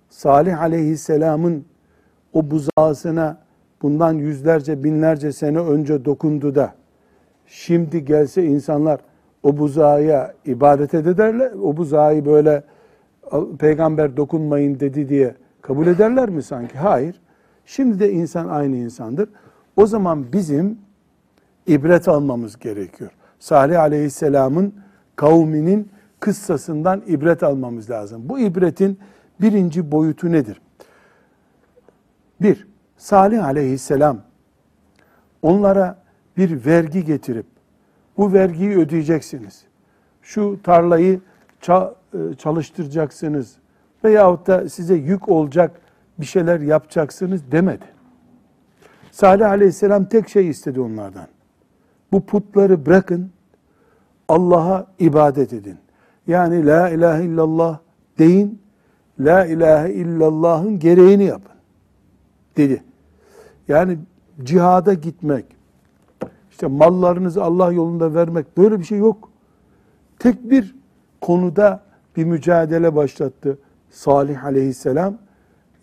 Salih 0.10 0.62
aleyhisselamın 0.62 1.66
o 2.34 2.52
buzağısına 2.52 3.38
bundan 3.82 4.14
yüzlerce 4.14 4.84
binlerce 4.84 5.32
sene 5.32 5.60
önce 5.60 6.06
dokundu 6.06 6.56
da 6.56 6.74
şimdi 7.46 8.06
gelse 8.06 8.44
insanlar 8.44 9.02
o 9.44 9.58
buzağa 9.58 10.34
ibadet 10.46 10.94
ederler. 10.94 11.52
O 11.64 11.78
buzağı 11.78 12.26
böyle 12.26 12.64
peygamber 13.60 14.18
dokunmayın 14.18 14.80
dedi 14.80 15.10
diye 15.10 15.36
kabul 15.62 15.88
ederler 15.88 16.30
mi 16.30 16.44
sanki? 16.44 16.78
Hayır. 16.78 17.22
Şimdi 17.66 18.00
de 18.00 18.12
insan 18.12 18.48
aynı 18.48 18.75
insandır. 18.75 19.30
O 19.78 19.86
zaman 19.86 20.34
bizim 20.34 20.78
ibret 21.68 22.08
almamız 22.08 22.60
gerekiyor. 22.60 23.12
Salih 23.40 23.80
Aleyhisselam'ın 23.80 24.74
kavminin 25.16 25.90
kıssasından 26.20 27.01
ibret 27.08 27.44
almamız 27.44 27.90
lazım. 27.90 28.30
Bu 28.30 28.40
ibretin 28.40 29.00
birinci 29.42 29.92
boyutu 29.92 30.32
nedir? 30.32 30.62
Bir, 32.42 32.68
Salih 32.98 33.46
Aleyhisselam 33.46 34.22
onlara 35.42 35.98
bir 36.38 36.66
vergi 36.66 37.06
getirip 37.06 37.46
bu 38.17 38.34
vergiyi 38.34 38.78
ödeyeceksiniz. 38.78 39.63
Şu 40.22 40.60
tarlayı 40.63 41.22
e, 41.69 41.72
çalıştıracaksınız 42.38 43.56
veyahut 44.04 44.47
da 44.47 44.69
size 44.69 44.95
yük 44.95 45.30
olacak 45.30 45.82
bir 46.19 46.26
şeyler 46.26 46.60
yapacaksınız 46.60 47.52
demedi. 47.52 47.86
Salih 49.12 49.50
aleyhisselam 49.50 50.06
tek 50.06 50.30
şey 50.30 50.50
istedi 50.50 50.80
onlardan. 50.82 51.28
Bu 52.12 52.26
putları 52.26 52.86
bırakın, 52.86 53.32
Allah'a 54.28 54.88
ibadet 55.00 55.54
edin. 55.54 55.78
Yani 56.28 56.65
la 56.65 56.89
ilahe 56.89 57.26
illallah 57.26 57.80
deyin, 58.19 58.62
la 59.19 59.45
ilahe 59.45 59.93
illallah'ın 59.93 60.80
gereğini 60.80 61.24
yapın 61.24 61.56
dedi. 62.58 62.84
Yani 63.67 63.97
cihada 64.43 64.93
gitmek, 64.93 65.45
işte 66.52 66.67
mallarınızı 66.67 67.43
Allah 67.43 67.71
yolunda 67.71 68.13
vermek 68.13 68.58
böyle 68.58 68.80
bir 68.80 68.84
şey 68.84 68.97
yok. 68.97 69.30
Tek 70.19 70.50
bir 70.50 70.76
konuda 71.21 71.84
bir 72.15 72.24
mücadele 72.24 72.95
başlattı 72.95 73.58
Salih 73.89 74.45
aleyhisselam. 74.45 75.17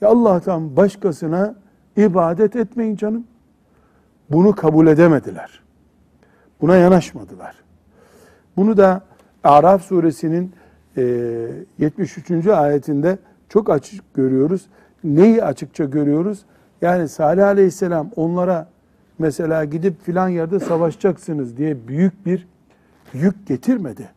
Ya 0.01 0.09
Allah'tan 0.09 0.77
başkasına 0.77 1.55
ibadet 1.97 2.57
etmeyin 2.57 2.97
canım. 2.97 3.25
Bunu 4.31 4.55
kabul 4.55 4.87
edemediler. 4.87 5.61
Buna 6.61 6.77
yanaşmadılar. 6.77 7.55
Bunu 8.57 8.77
da 8.77 9.03
Araf 9.45 9.83
suresinin 9.83 10.53
73. 11.79 12.31
E, 12.47 12.53
ayetinde 12.53 13.19
çok 13.49 13.71
açık 13.71 14.14
görüyoruz. 14.14 14.67
Neyi 15.05 15.45
açıkça 15.45 15.85
görüyoruz? 15.85 16.45
Yani 16.83 17.09
Salih 17.09 17.47
aleyhisselam 17.47 18.11
onlara 18.17 18.69
mesela 19.19 19.64
gidip 19.64 20.03
filan 20.03 20.29
yerde 20.29 20.61
savaşacaksınız 20.61 21.57
diye 21.57 21.88
büyük 21.88 22.27
bir 22.27 22.49
yük 23.12 23.47
getirmedi. 23.47 24.09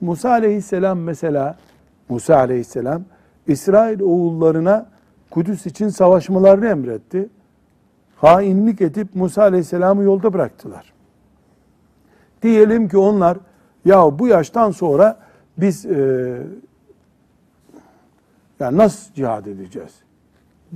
Musa 0.00 0.30
aleyhisselam 0.30 0.98
mesela 0.98 1.56
Musa 2.08 2.36
aleyhisselam 2.36 3.02
İsrail 3.46 4.00
oğullarına 4.00 4.86
Kudüs 5.30 5.66
için 5.66 5.88
savaşmalarını 5.88 6.66
emretti. 6.66 7.28
Hainlik 8.16 8.80
edip 8.80 9.14
Musa 9.14 9.42
aleyhisselamı 9.42 10.02
yolda 10.02 10.32
bıraktılar. 10.32 10.92
Diyelim 12.42 12.88
ki 12.88 12.98
onlar 12.98 13.38
ya 13.84 14.18
bu 14.18 14.26
yaştan 14.26 14.70
sonra 14.70 15.18
biz 15.58 15.86
e, 15.86 16.36
ya 18.60 18.76
nasıl 18.76 19.14
cihad 19.14 19.46
edeceğiz? 19.46 19.94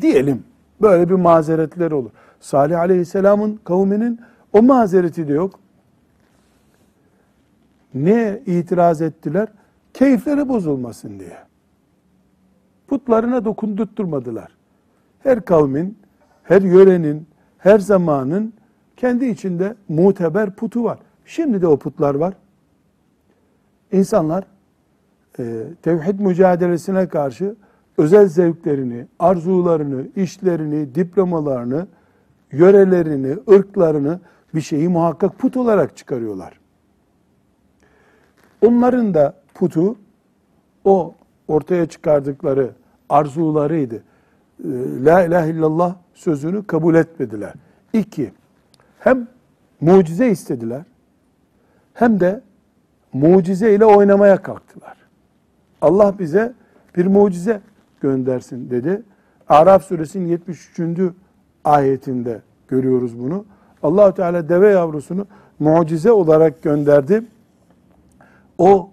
Diyelim 0.01 0.45
böyle 0.83 1.09
bir 1.09 1.15
mazeretler 1.15 1.91
olur. 1.91 2.11
Salih 2.41 2.79
Aleyhisselam'ın 2.79 3.61
kavminin 3.65 4.21
o 4.53 4.63
mazereti 4.63 5.29
de 5.29 5.33
yok. 5.33 5.61
Ne 7.95 8.43
itiraz 8.47 9.03
ettiler? 9.03 9.49
Keyifleri 9.95 10.49
bozulmasın 10.49 11.21
diye. 11.21 11.39
Putlarına 12.87 13.45
dokundurtturmadılar. 13.45 14.57
Her 15.23 15.45
kavmin, 15.45 15.99
her 16.43 16.63
yörenin, 16.63 17.27
her 17.59 17.79
zamanın 17.79 18.53
kendi 18.97 19.27
içinde 19.27 19.75
muteber 19.89 20.51
putu 20.51 20.85
var. 20.85 20.99
Şimdi 21.25 21.63
de 21.63 21.67
o 21.67 21.77
putlar 21.77 22.15
var. 22.15 22.35
İnsanlar 23.93 24.45
e, 25.39 25.65
tevhid 25.83 26.21
mücadelesine 26.21 27.09
karşı 27.09 27.55
özel 27.99 28.27
zevklerini, 28.27 29.07
arzularını, 29.19 30.07
işlerini, 30.17 30.95
diplomalarını, 30.95 31.87
yörelerini, 32.53 33.37
ırklarını 33.51 34.21
bir 34.55 34.61
şeyi 34.61 34.89
muhakkak 34.89 35.39
put 35.39 35.57
olarak 35.57 35.97
çıkarıyorlar. 35.97 36.64
Onların 38.67 39.15
da 39.15 39.35
putu 39.55 39.97
o 40.85 41.15
ortaya 41.49 41.87
çıkardıkları 41.87 42.71
arzularıydı. 43.09 43.95
Ee, 43.95 44.69
La 45.05 45.25
ilahe 45.25 45.51
illallah 45.51 45.97
sözünü 46.15 46.67
kabul 46.67 46.95
etmediler. 46.95 47.53
İki, 47.93 48.33
hem 48.99 49.29
mucize 49.81 50.31
istediler 50.31 50.83
hem 51.95 52.21
de 52.21 52.41
mucize 53.13 53.75
ile 53.75 53.85
oynamaya 53.85 54.43
kalktılar. 54.43 54.97
Allah 55.81 56.15
bize 56.19 56.53
bir 56.97 57.07
mucize 57.07 57.61
göndersin 58.01 58.71
dedi. 58.71 59.03
Araf 59.49 59.85
suresinin 59.85 60.27
73. 60.27 60.81
ayetinde 61.65 62.43
görüyoruz 62.69 63.19
bunu. 63.19 63.45
allah 63.83 64.15
Teala 64.15 64.49
deve 64.49 64.69
yavrusunu 64.69 65.27
mucize 65.59 66.13
olarak 66.13 66.63
gönderdi. 66.63 67.23
O 68.59 68.91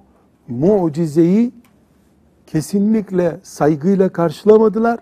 mucizeyi 0.47 1.53
kesinlikle 2.47 3.39
saygıyla 3.43 4.09
karşılamadılar, 4.09 4.99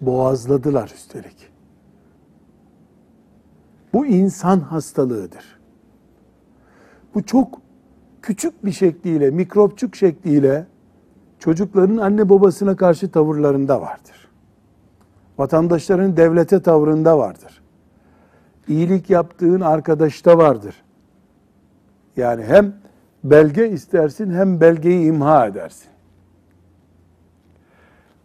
boğazladılar 0.00 0.92
üstelik. 0.94 1.50
Bu 3.92 4.06
insan 4.06 4.60
hastalığıdır. 4.60 5.60
Bu 7.14 7.22
çok 7.22 7.60
küçük 8.22 8.64
bir 8.64 8.72
şekliyle, 8.72 9.30
mikropçuk 9.30 9.96
şekliyle 9.96 10.66
çocukların 11.38 11.96
anne 11.96 12.28
babasına 12.28 12.76
karşı 12.76 13.10
tavırlarında 13.10 13.80
vardır. 13.80 14.28
Vatandaşların 15.38 16.16
devlete 16.16 16.62
tavrında 16.62 17.18
vardır. 17.18 17.62
İyilik 18.68 19.10
yaptığın 19.10 19.60
arkadaşta 19.60 20.38
vardır. 20.38 20.82
Yani 22.16 22.44
hem 22.44 22.74
belge 23.24 23.68
istersin 23.68 24.30
hem 24.30 24.60
belgeyi 24.60 25.06
imha 25.06 25.46
edersin. 25.46 25.88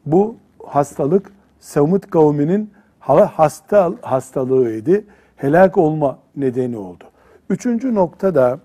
Bu 0.05 0.35
hastalık 0.65 1.31
Semud 1.59 2.03
kavminin 2.03 2.71
hasta 2.99 3.93
hastalığıydı. 4.01 5.03
Helak 5.35 5.77
olma 5.77 6.19
nedeni 6.35 6.77
oldu. 6.77 7.03
Üçüncü 7.49 7.95
nokta 7.95 8.35
da 8.35 8.59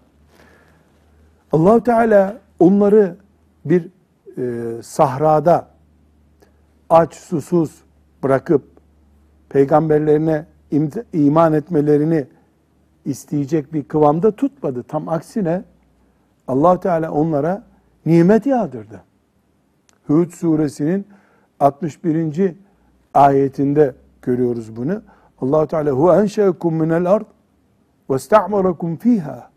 allah 1.53 1.83
Teala 1.83 2.37
onları 2.59 3.17
bir 3.65 3.89
e, 4.39 4.83
sahrada 4.83 5.67
aç 6.91 7.15
susuz 7.15 7.83
bırakıp 8.23 8.65
peygamberlerine 9.49 10.47
iman 11.13 11.53
etmelerini 11.53 12.27
isteyecek 13.05 13.73
bir 13.73 13.85
kıvamda 13.85 14.31
tutmadı. 14.31 14.83
Tam 14.83 15.09
aksine 15.09 15.63
allah 16.51 16.81
Teala 16.81 17.11
onlara 17.11 17.63
nimet 18.07 18.47
yağdırdı. 18.47 19.01
Hud 20.07 20.31
suresinin 20.31 21.07
61. 21.61 22.55
ayetinde 23.15 23.95
görüyoruz 24.23 24.77
bunu. 24.77 25.03
allah 25.41 25.67
Teala 25.67 25.91
hu 25.91 26.15
enşekum 26.15 26.75
minel 26.75 27.11
ard 27.11 27.27
ve 28.11 28.19
sta'marakum 28.19 28.97
fiha. 28.97 29.51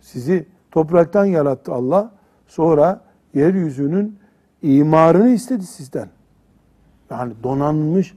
Sizi 0.00 0.46
topraktan 0.70 1.24
yarattı 1.24 1.72
Allah. 1.72 2.10
Sonra 2.46 3.00
yeryüzünün 3.34 4.18
imarını 4.62 5.28
istedi 5.28 5.66
sizden. 5.66 6.08
Yani 7.10 7.32
donanmış 7.42 8.14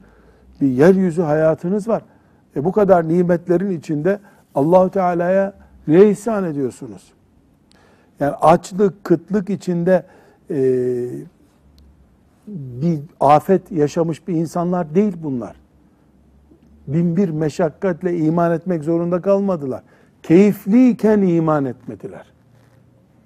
bir 0.61 0.67
yeryüzü 0.67 1.21
hayatınız 1.21 1.87
var. 1.87 2.03
E 2.55 2.65
bu 2.65 2.71
kadar 2.71 3.07
nimetlerin 3.07 3.71
içinde 3.71 4.19
Allahu 4.55 4.89
Teala'ya 4.89 5.53
ne 5.87 6.09
ihsan 6.09 6.43
ediyorsunuz? 6.43 7.13
Yani 8.19 8.33
açlık, 8.33 9.03
kıtlık 9.03 9.49
içinde 9.49 10.05
e, 10.49 10.55
bir 12.47 12.99
afet 13.19 13.71
yaşamış 13.71 14.27
bir 14.27 14.33
insanlar 14.33 14.95
değil 14.95 15.13
bunlar. 15.23 15.55
Bin 16.87 17.17
bir 17.17 17.29
meşakkatle 17.29 18.17
iman 18.17 18.51
etmek 18.51 18.83
zorunda 18.83 19.21
kalmadılar. 19.21 19.83
Keyifliyken 20.23 21.21
iman 21.21 21.65
etmediler. 21.65 22.25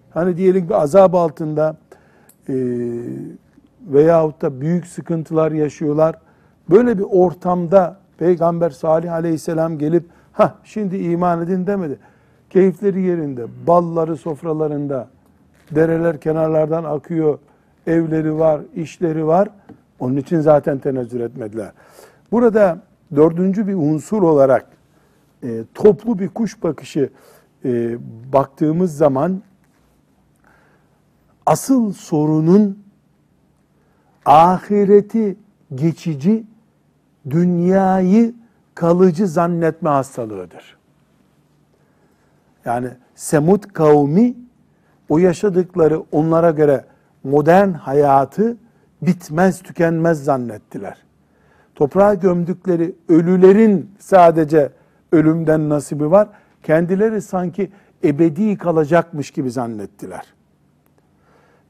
Hani 0.10 0.38
diyelim 0.38 0.68
ki 0.68 0.76
azap 0.76 1.16
altında 1.16 1.78
e, 2.50 2.56
veyahut 3.88 4.42
da 4.42 4.62
büyük 4.62 4.88
sıkıntılar 4.88 5.52
yaşıyorlar. 5.52 6.16
Böyle 6.70 6.98
bir 6.98 7.06
ortamda 7.10 7.98
Peygamber 8.18 8.70
Salih 8.70 9.14
Aleyhisselam 9.14 9.78
gelip 9.78 10.06
ha 10.32 10.56
şimdi 10.64 10.98
iman 10.98 11.42
edin 11.42 11.68
demedi. 11.68 12.00
Keyifleri 12.54 13.02
yerinde, 13.02 13.46
balları 13.68 14.18
sofralarında, 14.18 15.10
dereler 15.72 16.22
kenarlardan 16.22 16.84
akıyor, 16.84 17.39
evleri 17.88 18.38
var, 18.39 18.62
işleri 18.76 19.28
var. 19.28 19.50
Onun 20.00 20.18
için 20.18 20.39
zaten 20.39 20.80
tenezzül 20.80 21.22
etmediler. 21.22 21.72
Burada 22.32 22.80
dördüncü 23.16 23.68
bir 23.68 23.74
unsur 23.74 24.22
olarak 24.22 24.66
e, 25.44 25.63
toplu 25.74 26.20
bir 26.20 26.30
kuş 26.30 26.63
bakışı 26.63 27.10
e, 27.66 27.98
baktığımız 28.34 28.98
zaman 28.98 29.42
asıl 31.46 31.94
sorunun 31.94 32.84
ahireti 34.26 35.36
geçici, 35.76 36.44
dünyayı 37.30 38.34
kalıcı 38.76 39.28
zannetme 39.28 39.89
hastalığıdır. 39.89 40.83
Yani 42.65 42.88
Semud 43.15 43.63
kavmi 43.63 44.36
o 45.10 45.17
yaşadıkları 45.17 46.04
onlara 46.12 46.52
göre 46.52 46.86
modern 47.23 47.69
hayatı 47.69 48.58
bitmez 49.02 49.62
tükenmez 49.62 50.23
zannettiler. 50.23 50.97
Toprağa 51.76 52.13
gömdükleri 52.13 52.95
ölülerin 53.10 53.91
sadece 53.99 54.71
ölümden 55.12 55.69
nasibi 55.69 56.12
var. 56.12 56.28
Kendileri 56.63 57.21
sanki 57.21 57.71
ebedi 58.04 58.58
kalacakmış 58.58 59.32
gibi 59.32 59.52
zannettiler. 59.52 60.34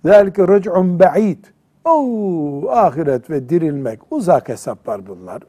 Zelke 0.05 0.47
rec'un 0.47 0.99
ba'id. 0.99 1.45
Oo, 1.85 2.69
ahiret 2.69 3.29
ve 3.29 3.49
dirilmek 3.49 3.99
uzak 4.11 4.49
hesaplar 4.49 5.07
bunlar. 5.07 5.43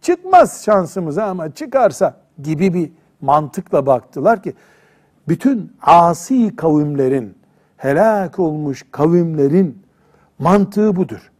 Çıkmaz 0.00 0.64
şansımıza 0.64 1.24
ama 1.24 1.54
çıkarsa 1.54 2.16
gibi 2.42 2.74
bir 2.74 2.92
mantıkla 3.20 3.86
baktılar 3.86 4.42
ki 4.42 4.54
bütün 5.28 5.72
asi 5.82 6.56
kavimlerin 6.56 7.34
helak 7.76 8.38
olmuş 8.38 8.86
kavimlerin 8.90 9.82
mantığı 10.38 10.96
budur. 10.96 11.30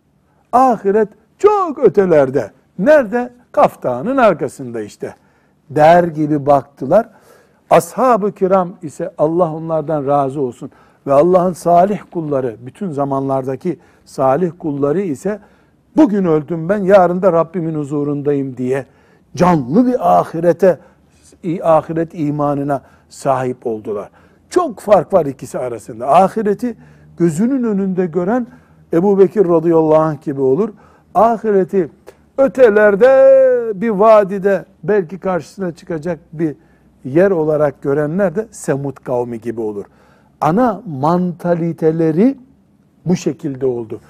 Ahiret 0.53 1.09
çok 1.38 1.79
ötelerde. 1.79 2.51
Nerede? 2.79 3.33
Kaftanın 3.53 4.17
arkasında 4.17 4.81
işte. 4.81 5.14
Der 5.71 6.05
gibi 6.05 6.47
baktılar. 6.47 7.09
Ashab-ı 7.71 8.33
kiram 8.33 8.73
ise 8.83 9.14
Allah 9.19 9.55
onlardan 9.55 10.07
razı 10.07 10.41
olsun. 10.41 10.71
Ve 11.07 11.12
Allah'ın 11.12 11.53
salih 11.53 12.01
kulları, 12.11 12.57
bütün 12.67 12.91
zamanlardaki 12.91 13.79
salih 14.05 14.51
kulları 14.59 15.01
ise 15.01 15.41
bugün 15.97 16.25
öldüm 16.25 16.69
ben, 16.69 16.79
yarın 16.79 17.23
da 17.23 17.33
Rabbimin 17.33 17.75
huzurundayım 17.75 18.57
diye 18.57 18.87
canlı 19.37 19.87
bir 19.87 20.19
ahirete, 20.19 20.79
ahiret 21.62 22.14
imanına 22.14 22.83
sahip 23.09 23.67
oldular. 23.67 24.11
Çok 24.51 24.81
fark 24.81 25.12
var 25.12 25.27
ikisi 25.27 25.59
arasında. 25.59 26.09
Ahireti 26.09 26.77
gözünün 27.17 27.64
önünde 27.64 28.07
gören 28.07 28.47
Ebu 28.93 29.19
Bekir 29.19 29.49
radıyallahu 29.49 29.97
anh 29.97 30.23
gibi 30.23 30.41
olur. 30.41 30.69
Ahireti 31.14 31.88
ötelerde 32.38 33.09
bir 33.75 33.91
vadide 33.91 34.64
belki 34.83 35.19
karşısına 35.19 35.73
çıkacak 35.73 36.19
bir 36.33 36.55
yer 37.05 37.31
olarak 37.31 37.83
görenler 37.83 38.35
de 38.37 38.47
Semud 38.51 38.97
kavmi 38.97 39.41
gibi 39.41 39.61
olur. 39.61 39.85
Ana 40.41 40.83
mantaliteleri 40.87 42.38
bu 43.07 43.17
şekilde 43.17 43.67
oldu. 43.67 44.01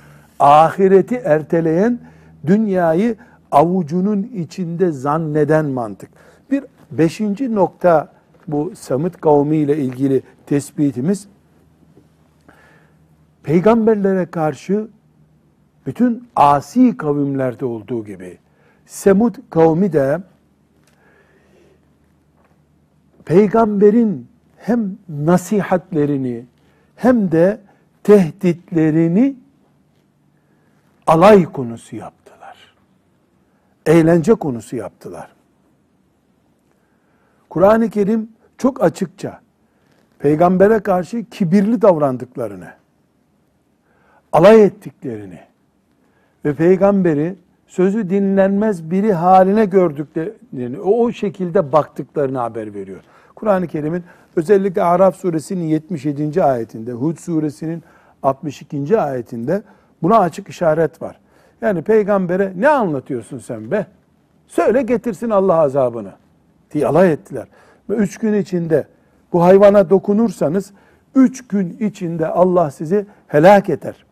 Ahireti 0.40 1.14
erteleyen, 1.14 1.98
dünyayı 2.46 3.16
avucunun 3.50 4.22
içinde 4.22 4.92
zanneden 4.92 5.66
mantık. 5.66 6.10
Beşinci 6.90 7.54
nokta 7.54 8.12
bu 8.48 8.72
Semud 8.76 9.14
kavmi 9.14 9.56
ile 9.56 9.76
ilgili 9.76 10.22
tespitimiz, 10.46 11.28
peygamberlere 13.42 14.26
karşı 14.26 14.88
bütün 15.86 16.28
asi 16.36 16.96
kavimlerde 16.96 17.64
olduğu 17.64 18.04
gibi 18.04 18.38
Semud 18.86 19.34
kavmi 19.50 19.92
de 19.92 20.20
peygamberin 23.24 24.28
hem 24.56 24.98
nasihatlerini 25.08 26.44
hem 26.96 27.32
de 27.32 27.60
tehditlerini 28.02 29.36
alay 31.06 31.44
konusu 31.44 31.96
yaptılar. 31.96 32.74
Eğlence 33.86 34.34
konusu 34.34 34.76
yaptılar. 34.76 35.37
Kur'an-ı 37.48 37.90
Kerim 37.90 38.28
çok 38.58 38.82
açıkça 38.82 39.40
peygambere 40.18 40.78
karşı 40.78 41.24
kibirli 41.24 41.82
davrandıklarını, 41.82 42.68
alay 44.32 44.64
ettiklerini 44.64 45.40
ve 46.44 46.54
peygamberi 46.54 47.36
sözü 47.66 48.10
dinlenmez 48.10 48.90
biri 48.90 49.12
haline 49.12 49.64
gördüklerini, 49.64 50.80
o 50.80 51.12
şekilde 51.12 51.72
baktıklarını 51.72 52.38
haber 52.38 52.74
veriyor. 52.74 53.00
Kur'an-ı 53.34 53.66
Kerim'in 53.66 54.04
özellikle 54.36 54.82
Araf 54.82 55.16
suresinin 55.16 55.64
77. 55.64 56.44
ayetinde, 56.44 56.92
Hud 56.92 57.16
suresinin 57.18 57.82
62. 58.22 59.00
ayetinde 59.00 59.62
buna 60.02 60.18
açık 60.18 60.48
işaret 60.48 61.02
var. 61.02 61.20
Yani 61.60 61.82
peygambere 61.82 62.52
ne 62.56 62.68
anlatıyorsun 62.68 63.38
sen 63.38 63.70
be? 63.70 63.86
Söyle 64.46 64.82
getirsin 64.82 65.30
Allah 65.30 65.54
azabını 65.54 66.12
diye 66.72 66.86
alay 66.86 67.12
ettiler. 67.12 67.48
Ve 67.90 67.94
üç 67.94 68.18
gün 68.18 68.34
içinde 68.34 68.86
bu 69.32 69.42
hayvana 69.42 69.90
dokunursanız 69.90 70.72
üç 71.14 71.48
gün 71.48 71.76
içinde 71.80 72.26
Allah 72.26 72.70
sizi 72.70 73.06
helak 73.26 73.70
eder. 73.70 74.04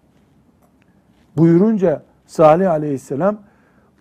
Buyurunca 1.37 2.03
Salih 2.27 2.71
aleyhisselam 2.71 3.39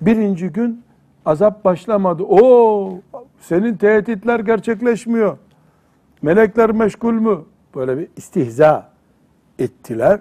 birinci 0.02 0.48
gün 0.48 0.84
azap 1.26 1.66
başlamadı. 1.66 2.24
O 2.24 3.00
senin 3.40 3.78
tehditler 3.78 4.40
gerçekleşmiyor. 4.40 5.38
Melekler 6.22 6.72
meşgul 6.72 7.14
mü? 7.14 7.40
Böyle 7.76 7.98
bir 7.98 8.08
istihza 8.18 8.90
ettiler. 9.60 10.20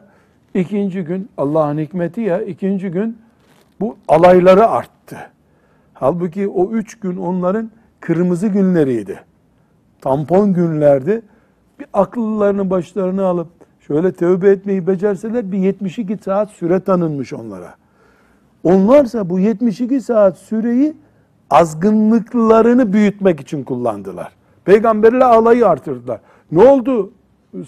İkinci 0.55 1.05
gün 1.05 1.29
Allah'ın 1.37 1.79
hikmeti 1.79 2.21
ya 2.21 2.43
ikinci 2.43 2.91
gün 2.91 3.19
bu 3.81 3.97
alayları 4.09 4.69
arttı. 4.69 5.17
Halbuki 5.95 6.49
o 6.49 6.71
üç 6.71 7.01
gün 7.01 7.17
onların 7.17 7.71
kırmızı 8.05 8.47
günleriydi. 8.47 9.21
Tampon 10.01 10.53
günlerdi. 10.53 11.23
Bir 11.79 11.87
akıllarını 11.93 12.71
başlarına 12.71 13.25
alıp 13.25 13.49
şöyle 13.81 14.13
tövbe 14.13 14.51
etmeyi 14.51 14.87
becerseler 14.87 15.53
bir 15.53 15.59
72 15.59 16.17
saat 16.17 16.51
süre 16.51 16.81
tanınmış 16.81 17.33
onlara. 17.33 17.75
Onlarsa 18.65 19.31
bu 19.31 19.39
72 19.39 20.01
saat 20.01 20.39
süreyi 20.39 20.97
azgınlıklarını 21.51 22.93
büyütmek 22.93 23.41
için 23.41 23.65
kullandılar. 23.65 24.33
Peygamberle 24.65 25.25
alayı 25.25 25.69
artırdılar. 25.69 26.21
Ne 26.53 26.63
oldu? 26.63 27.13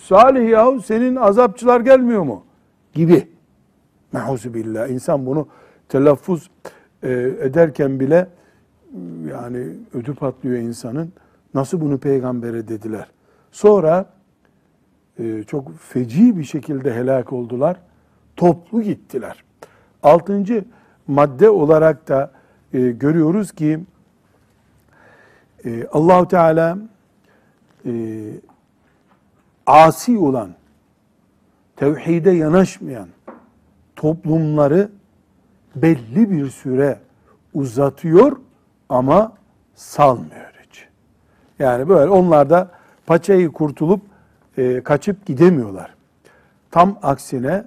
Salih 0.03 0.51
yahu 0.51 0.81
senin 0.81 1.17
azapçılar 1.17 1.81
gelmiyor 1.81 2.23
mu? 2.23 2.43
Gibi. 2.95 3.29
Meuzubillah. 4.13 4.89
İnsan 4.89 5.27
bunu 5.27 5.49
telaffuz 5.89 6.51
e, 7.03 7.11
ederken 7.43 8.01
bile 8.01 8.29
yani 9.31 9.67
ödü 9.95 10.15
patlıyor 10.15 10.59
insanın. 10.59 11.13
Nasıl 11.55 11.81
bunu 11.81 11.99
peygambere 11.99 12.69
dediler. 12.69 13.11
Sonra 13.53 14.07
e, 15.19 15.43
çok 15.43 15.79
feci 15.79 16.39
bir 16.39 16.45
şekilde 16.45 16.95
helak 16.95 17.33
oldular. 17.33 17.77
Toplu 18.37 18.83
gittiler. 18.83 19.45
Altıncı 20.03 20.65
madde 21.07 21.51
olarak 21.51 22.09
da 22.09 22.31
e, 22.73 22.91
görüyoruz 22.91 23.53
ki 23.53 23.81
e, 25.65 25.87
Allahu 25.87 26.29
Teala 26.29 26.79
e, 27.87 27.93
asi 29.67 30.19
olan, 30.19 30.51
tevhide 31.77 32.31
yanaşmayan 32.31 33.09
toplumları 33.97 34.91
belli 35.77 36.31
bir 36.31 36.51
süre 36.51 36.99
uzatıyor 37.55 38.37
ama 38.89 39.33
salmıyor 39.75 40.53
hiç. 40.67 40.89
Yani 41.59 41.89
böyle 41.89 42.11
onlar 42.11 42.51
da 42.51 42.71
paçayı 43.07 43.53
kurtulup 43.53 44.01
e, 44.59 44.83
kaçıp 44.83 45.27
gidemiyorlar. 45.27 45.95
Tam 46.71 46.99
aksine 47.03 47.65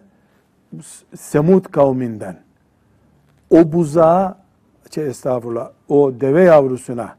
Semud 1.16 1.66
kavminden 1.66 2.38
o 3.50 3.72
buzağa, 3.72 4.38
şey 4.92 5.08
estağfurullah, 5.08 5.70
o 5.90 6.14
deve 6.22 6.44
yavrusuna 6.44 7.16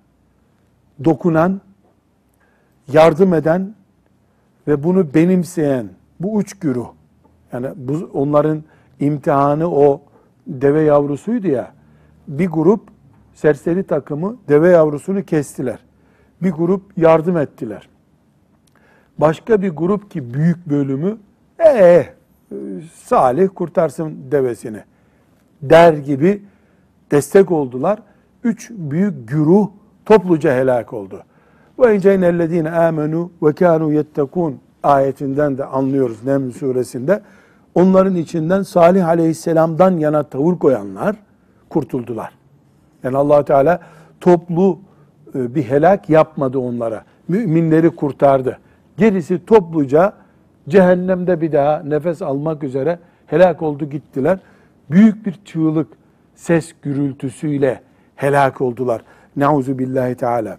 dokunan, 1.05 1.61
yardım 2.93 3.35
eden 3.35 3.75
ve 4.69 4.83
bunu 4.83 5.15
benimseyen 5.15 5.89
bu 6.21 6.41
üç 6.41 6.59
güruh, 6.59 6.89
yani 7.53 7.69
bu, 7.77 8.11
onların 8.13 8.65
imtihanı 9.01 9.71
o 9.71 10.03
deve 10.47 10.83
yavrusuydu 10.83 11.49
ya, 11.49 11.73
bir 12.29 12.49
grup 12.49 12.90
serseri 13.41 13.83
takımı 13.83 14.37
deve 14.49 14.69
yavrusunu 14.69 15.23
kestiler. 15.23 15.79
Bir 16.43 16.51
grup 16.51 16.83
yardım 16.97 17.37
ettiler. 17.37 17.89
Başka 19.19 19.63
bir 19.63 19.71
grup 19.71 20.11
ki 20.11 20.35
büyük 20.35 20.69
bölümü 20.69 21.19
ee 21.65 22.07
Salih 22.95 23.49
kurtarsın 23.55 24.17
devesini 24.31 24.83
der 25.63 25.93
gibi 25.93 26.43
destek 27.11 27.51
oldular. 27.51 27.99
Üç 28.45 28.71
büyük 28.71 29.29
güruh 29.29 29.69
topluca 30.05 30.55
helak 30.55 30.93
oldu. 30.93 31.23
Ve 31.79 31.97
inceynellezine 31.97 32.71
amenu 32.71 33.33
ve 33.43 33.53
kanu 33.53 33.93
yettekun 33.93 34.61
ayetinden 34.83 35.59
de 35.59 35.65
anlıyoruz 35.65 36.25
Neml 36.25 36.51
suresinde. 36.51 37.23
Onların 37.75 38.17
içinden 38.17 38.63
Salih 38.63 39.09
aleyhisselamdan 39.09 39.97
yana 39.97 40.23
tavır 40.23 40.59
koyanlar 40.59 41.17
kurtuldular. 41.69 42.40
Yani 43.05 43.17
allah 43.17 43.45
Teala 43.45 43.81
toplu 44.21 44.79
e, 45.35 45.55
bir 45.55 45.63
helak 45.63 46.11
yapmadı 46.11 46.59
onlara. 46.59 47.05
Müminleri 47.29 47.91
kurtardı. 47.91 48.59
Gerisi 48.97 49.47
topluca 49.47 50.13
cehennemde 50.69 51.41
bir 51.41 51.53
daha 51.53 51.83
nefes 51.83 52.23
almak 52.23 52.63
üzere 52.63 52.99
helak 53.27 53.63
oldu 53.63 53.91
gittiler. 53.91 54.39
Büyük 54.91 55.27
bir 55.27 55.41
çığlık, 55.45 55.89
ses 56.35 56.75
gürültüsüyle 56.83 57.81
helak 58.17 58.61
oldular. 58.61 59.03
Nauzu 59.37 59.79
billahi 59.79 60.15
teala. 60.15 60.59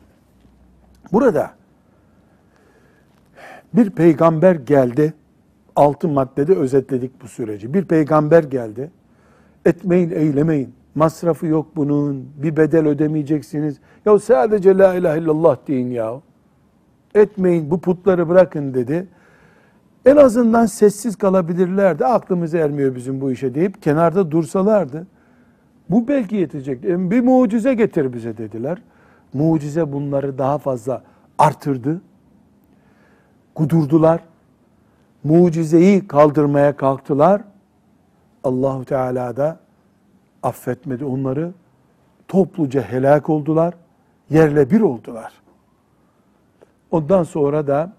Burada 1.12 1.52
bir 3.74 3.90
peygamber 3.90 4.56
geldi. 4.56 5.14
Altı 5.76 6.08
maddede 6.08 6.56
özetledik 6.56 7.22
bu 7.22 7.28
süreci. 7.28 7.74
Bir 7.74 7.86
peygamber 7.86 8.44
geldi. 8.44 8.92
Etmeyin, 9.66 10.10
eylemeyin. 10.10 10.74
Masrafı 10.96 11.46
yok 11.46 11.68
bunun. 11.76 12.30
Bir 12.44 12.58
bedel 12.58 12.88
ödemeyeceksiniz. 12.88 13.80
Ya 14.06 14.20
sadece 14.20 14.78
la 14.78 14.96
ilahe 14.96 15.20
illallah 15.20 15.58
deyin 15.68 15.92
ya. 15.92 16.22
Etmeyin, 17.16 17.72
bu 17.72 17.82
putları 17.82 18.30
bırakın 18.30 18.74
dedi. 18.74 19.08
En 20.06 20.16
azından 20.16 20.66
sessiz 20.66 21.16
kalabilirlerdi. 21.16 22.06
Aklımız 22.06 22.54
ermiyor 22.54 22.96
bizim 22.96 23.22
bu 23.22 23.32
işe 23.32 23.56
deyip 23.56 23.82
kenarda 23.82 24.32
dursalardı. 24.32 25.08
Bu 25.90 26.08
belki 26.08 26.36
yetecek. 26.36 26.86
E, 26.86 27.12
Bir 27.12 27.22
mucize 27.22 27.74
getir 27.74 28.14
bize 28.14 28.38
dediler. 28.38 28.82
Mucize 29.34 29.92
bunları 29.92 30.38
daha 30.38 30.58
fazla 30.58 31.04
artırdı. 31.38 32.02
Kudurdular. 33.56 34.24
Mucizeyi 35.24 36.08
kaldırmaya 36.08 36.76
kalktılar. 36.76 37.42
Allahu 38.44 38.86
Teala 38.86 39.38
da 39.38 39.60
affetmedi 40.44 41.06
onları. 41.06 41.52
Topluca 42.28 42.82
helak 42.82 43.30
oldular. 43.30 43.74
Yerle 44.30 44.70
bir 44.72 44.82
oldular. 44.82 45.34
Ondan 46.92 47.24
sonra 47.24 47.68
da 47.68 47.94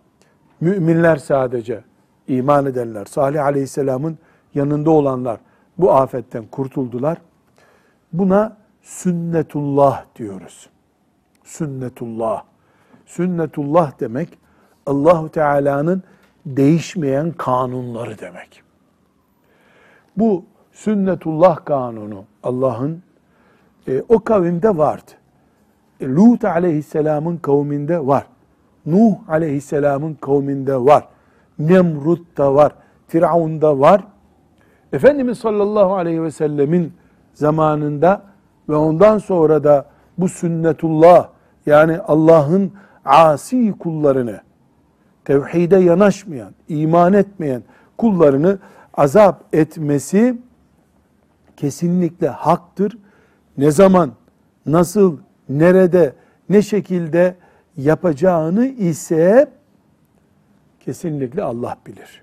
müminler 0.61 1.17
sadece 1.17 1.85
iman 2.29 2.67
edenler, 2.67 3.05
Salih 3.05 3.45
Aleyhisselam'ın 3.45 4.19
yanında 4.55 4.91
olanlar 4.91 5.41
bu 5.79 5.93
afetten 5.93 6.47
kurtuldular. 6.47 7.19
Buna 8.13 8.57
sünnetullah 8.83 10.05
diyoruz. 10.17 10.69
Sünnetullah. 11.45 12.43
Sünnetullah 13.07 14.01
demek 14.01 14.29
Allahu 14.87 15.29
Teala'nın 15.29 16.03
değişmeyen 16.47 17.31
kanunları 17.33 18.19
demek. 18.19 18.63
Bu 20.17 20.45
sünnetullah 20.73 21.65
kanunu 21.65 22.25
Allah'ın 22.43 23.03
e, 23.89 24.03
o 24.09 24.21
kavimde 24.21 24.77
vardı. 24.77 25.11
E, 26.01 26.09
Lut 26.09 26.45
aleyhisselamın 26.45 27.37
kavminde 27.37 28.07
var. 28.07 28.27
Nuh 28.87 29.15
aleyhisselamın 29.29 30.15
kavminde 30.15 30.77
var. 30.77 31.09
Nemrut'ta 31.59 32.55
var. 32.55 32.73
Firavun'da 33.09 33.79
var. 33.79 34.05
Efendimiz 34.93 35.39
sallallahu 35.39 35.95
aleyhi 35.95 36.23
ve 36.23 36.31
sellemin 36.31 36.93
zamanında 37.35 38.23
ve 38.69 38.77
ondan 38.77 39.19
sonra 39.19 39.65
da 39.65 39.87
bu 40.19 40.29
sünnetullah 40.29 41.29
yani 41.67 41.99
Allah'ın 41.99 42.73
asi 43.05 43.73
kullarını 43.79 44.41
tevhide 45.25 45.77
yanaşmayan, 45.77 46.55
iman 46.69 47.13
etmeyen 47.13 47.63
kullarını 47.99 48.59
azap 48.95 49.45
etmesi 49.53 50.39
kesinlikle 51.57 52.29
haktır. 52.29 52.99
Ne 53.59 53.71
zaman, 53.71 54.13
nasıl, 54.67 55.19
nerede, 55.49 56.13
ne 56.49 56.63
şekilde 56.63 57.35
yapacağını 57.77 58.67
ise 58.67 59.51
kesinlikle 60.81 61.43
Allah 61.43 61.77
bilir. 61.87 62.23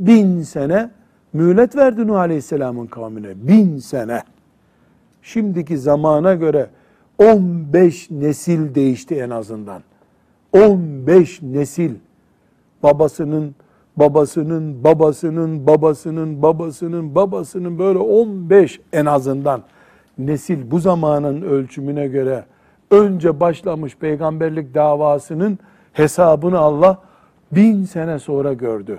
Bin 0.00 0.42
sene 0.42 0.90
mühlet 1.32 1.76
verdi 1.76 2.06
Nuh 2.06 2.18
Aleyhisselam'ın 2.18 2.86
kavmine. 2.86 3.48
Bin 3.48 3.78
sene. 3.78 4.22
Şimdiki 5.22 5.78
zamana 5.78 6.34
göre 6.34 6.70
15 7.18 8.10
nesil 8.10 8.74
değişti 8.74 9.14
en 9.14 9.30
azından. 9.30 9.82
15 10.52 11.42
nesil 11.42 11.94
babasının 12.82 13.54
babasının 13.96 14.84
babasının 14.84 15.66
babasının 15.66 16.42
babasının 16.42 17.14
babasının 17.14 17.78
böyle 17.78 17.98
15 17.98 18.80
en 18.92 19.06
azından 19.06 19.62
nesil 20.18 20.70
bu 20.70 20.78
zamanın 20.78 21.42
ölçümüne 21.42 22.08
göre 22.08 22.44
önce 22.90 23.40
başlamış 23.40 23.96
peygamberlik 23.96 24.74
davasının 24.74 25.58
hesabını 25.92 26.58
Allah 26.58 26.98
bin 27.52 27.84
sene 27.84 28.18
sonra 28.18 28.52
gördü. 28.52 28.98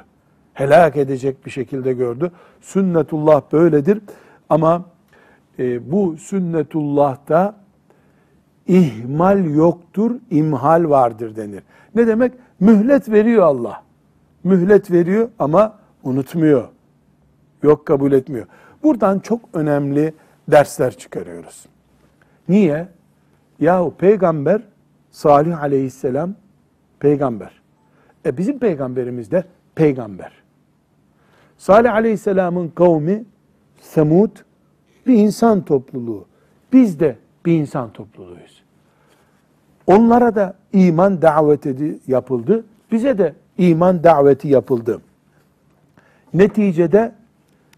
Helak 0.53 0.97
edecek 0.97 1.45
bir 1.45 1.51
şekilde 1.51 1.93
gördü. 1.93 2.31
Sünnetullah 2.61 3.41
böyledir. 3.51 4.01
Ama 4.49 4.85
e, 5.59 5.91
bu 5.91 6.17
sünnetullah'ta 6.17 7.55
ihmal 8.67 9.45
yoktur, 9.45 10.11
imhal 10.29 10.89
vardır 10.89 11.35
denir. 11.35 11.63
Ne 11.95 12.07
demek? 12.07 12.33
Mühlet 12.59 13.09
veriyor 13.09 13.43
Allah. 13.43 13.86
Mühlet 14.47 14.91
veriyor 14.91 15.29
ama 15.39 15.75
unutmuyor. 16.03 16.67
Yok 17.63 17.85
kabul 17.85 18.11
etmiyor. 18.11 18.45
Buradan 18.83 19.19
çok 19.19 19.41
önemli 19.53 20.13
dersler 20.47 20.97
çıkarıyoruz. 20.97 21.65
Niye? 22.49 22.87
Yahu 23.59 23.93
peygamber 23.97 24.61
Salih 25.11 25.61
aleyhisselam 25.61 26.33
peygamber. 26.99 27.61
E 28.25 28.37
bizim 28.37 28.59
peygamberimiz 28.59 29.31
de 29.31 29.43
peygamber. 29.75 30.31
Salih 31.57 31.93
aleyhisselamın 31.93 32.67
kavmi 32.67 33.25
Semud 33.81 34.37
bir 35.07 35.13
insan 35.13 35.65
topluluğu. 35.65 36.25
Biz 36.73 36.99
de 36.99 37.17
bir 37.45 37.53
insan 37.53 37.93
topluluğuyuz. 37.93 38.63
Onlara 39.87 40.35
da 40.35 40.53
iman 40.73 41.21
daveti 41.21 41.99
yapıldı. 42.07 42.65
Bize 42.91 43.17
de 43.17 43.33
iman 43.57 44.03
daveti 44.03 44.47
yapıldı. 44.47 45.01
Neticede 46.33 47.11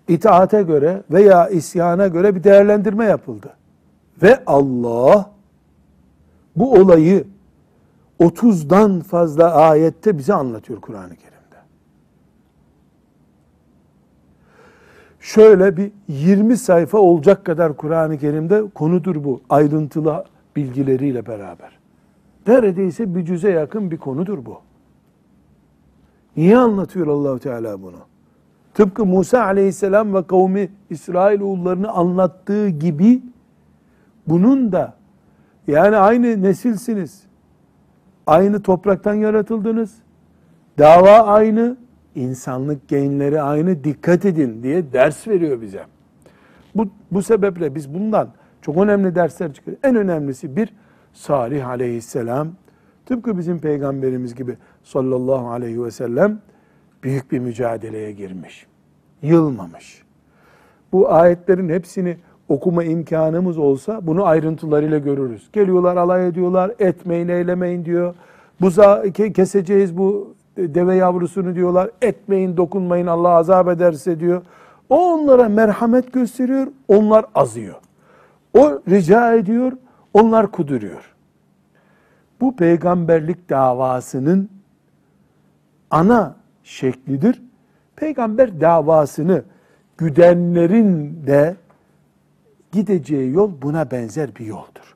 itaate 0.07 0.61
göre 0.61 1.03
veya 1.11 1.49
isyana 1.49 2.07
göre 2.07 2.35
bir 2.35 2.43
değerlendirme 2.43 3.05
yapıldı. 3.05 3.53
Ve 4.23 4.43
Allah 4.45 5.31
bu 6.55 6.73
olayı 6.73 7.23
30'dan 8.19 8.99
fazla 8.99 9.53
ayette 9.53 10.17
bize 10.17 10.33
anlatıyor 10.33 10.81
Kur'an-ı 10.81 11.15
Kerim'de. 11.15 11.55
Şöyle 15.19 15.77
bir 15.77 15.91
20 16.07 16.57
sayfa 16.57 16.97
olacak 16.97 17.45
kadar 17.45 17.77
Kur'an-ı 17.77 18.17
Kerim'de 18.17 18.63
konudur 18.75 19.23
bu 19.23 19.41
ayrıntılı 19.49 20.25
bilgileriyle 20.55 21.25
beraber. 21.25 21.79
Neredeyse 22.47 23.15
bir 23.15 23.25
cüze 23.25 23.51
yakın 23.51 23.91
bir 23.91 23.97
konudur 23.97 24.45
bu. 24.45 24.68
Niye 26.39 26.57
anlatıyor 26.57 27.07
Allahu 27.07 27.39
Teala 27.39 27.81
bunu? 27.81 27.97
Tıpkı 28.73 29.05
Musa 29.05 29.43
aleyhisselam 29.43 30.13
ve 30.13 30.27
kavmi 30.27 30.69
İsrail 30.89 31.41
oğullarını 31.41 31.91
anlattığı 31.91 32.69
gibi 32.69 33.21
bunun 34.27 34.71
da 34.71 34.93
yani 35.67 35.95
aynı 35.95 36.43
nesilsiniz. 36.43 37.23
Aynı 38.27 38.61
topraktan 38.61 39.13
yaratıldınız. 39.13 39.95
Dava 40.77 41.11
aynı, 41.11 41.77
insanlık 42.15 42.87
genleri 42.87 43.41
aynı. 43.41 43.83
Dikkat 43.83 44.25
edin 44.25 44.63
diye 44.63 44.93
ders 44.93 45.27
veriyor 45.27 45.61
bize. 45.61 45.83
Bu, 46.75 46.87
bu 47.11 47.23
sebeple 47.23 47.75
biz 47.75 47.93
bundan 47.93 48.29
çok 48.61 48.77
önemli 48.77 49.15
dersler 49.15 49.53
çıkıyoruz. 49.53 49.83
En 49.83 49.95
önemlisi 49.95 50.55
bir, 50.55 50.73
Salih 51.13 51.67
aleyhisselam 51.67 52.47
tıpkı 53.05 53.37
bizim 53.37 53.59
peygamberimiz 53.59 54.35
gibi 54.35 54.57
sallallahu 54.83 55.49
aleyhi 55.49 55.83
ve 55.83 55.91
sellem 55.91 56.39
büyük 57.03 57.31
bir 57.31 57.39
mücadeleye 57.39 58.11
girmiş. 58.11 58.67
Yılmamış. 59.21 60.03
Bu 60.91 61.11
ayetlerin 61.11 61.69
hepsini 61.69 62.17
okuma 62.49 62.83
imkanımız 62.83 63.57
olsa 63.57 64.07
bunu 64.07 64.25
ayrıntılarıyla 64.25 64.97
görürüz. 64.97 65.49
Geliyorlar 65.53 65.97
alay 65.97 66.27
ediyorlar, 66.27 66.71
etmeyin 66.79 67.27
eylemeyin 67.27 67.85
diyor. 67.85 68.15
Buza 68.61 69.05
ke- 69.05 69.33
keseceğiz 69.33 69.97
bu 69.97 70.33
deve 70.57 70.95
yavrusunu 70.95 71.55
diyorlar. 71.55 71.89
Etmeyin 72.01 72.57
dokunmayın 72.57 73.07
Allah 73.07 73.29
azap 73.29 73.67
ederse 73.67 74.19
diyor. 74.19 74.41
O 74.89 75.13
onlara 75.13 75.49
merhamet 75.49 76.13
gösteriyor, 76.13 76.67
onlar 76.87 77.25
azıyor. 77.35 77.75
O 78.57 78.81
rica 78.89 79.33
ediyor, 79.33 79.71
onlar 80.13 80.51
kuduruyor. 80.51 81.15
Bu 82.41 82.55
peygamberlik 82.55 83.49
davasının 83.49 84.49
ana 85.91 86.35
şeklidir. 86.63 87.41
Peygamber 87.95 88.61
davasını 88.61 89.43
güdenlerin 89.97 91.17
de 91.27 91.55
gideceği 92.71 93.33
yol 93.33 93.51
buna 93.61 93.91
benzer 93.91 94.35
bir 94.35 94.45
yoldur. 94.45 94.95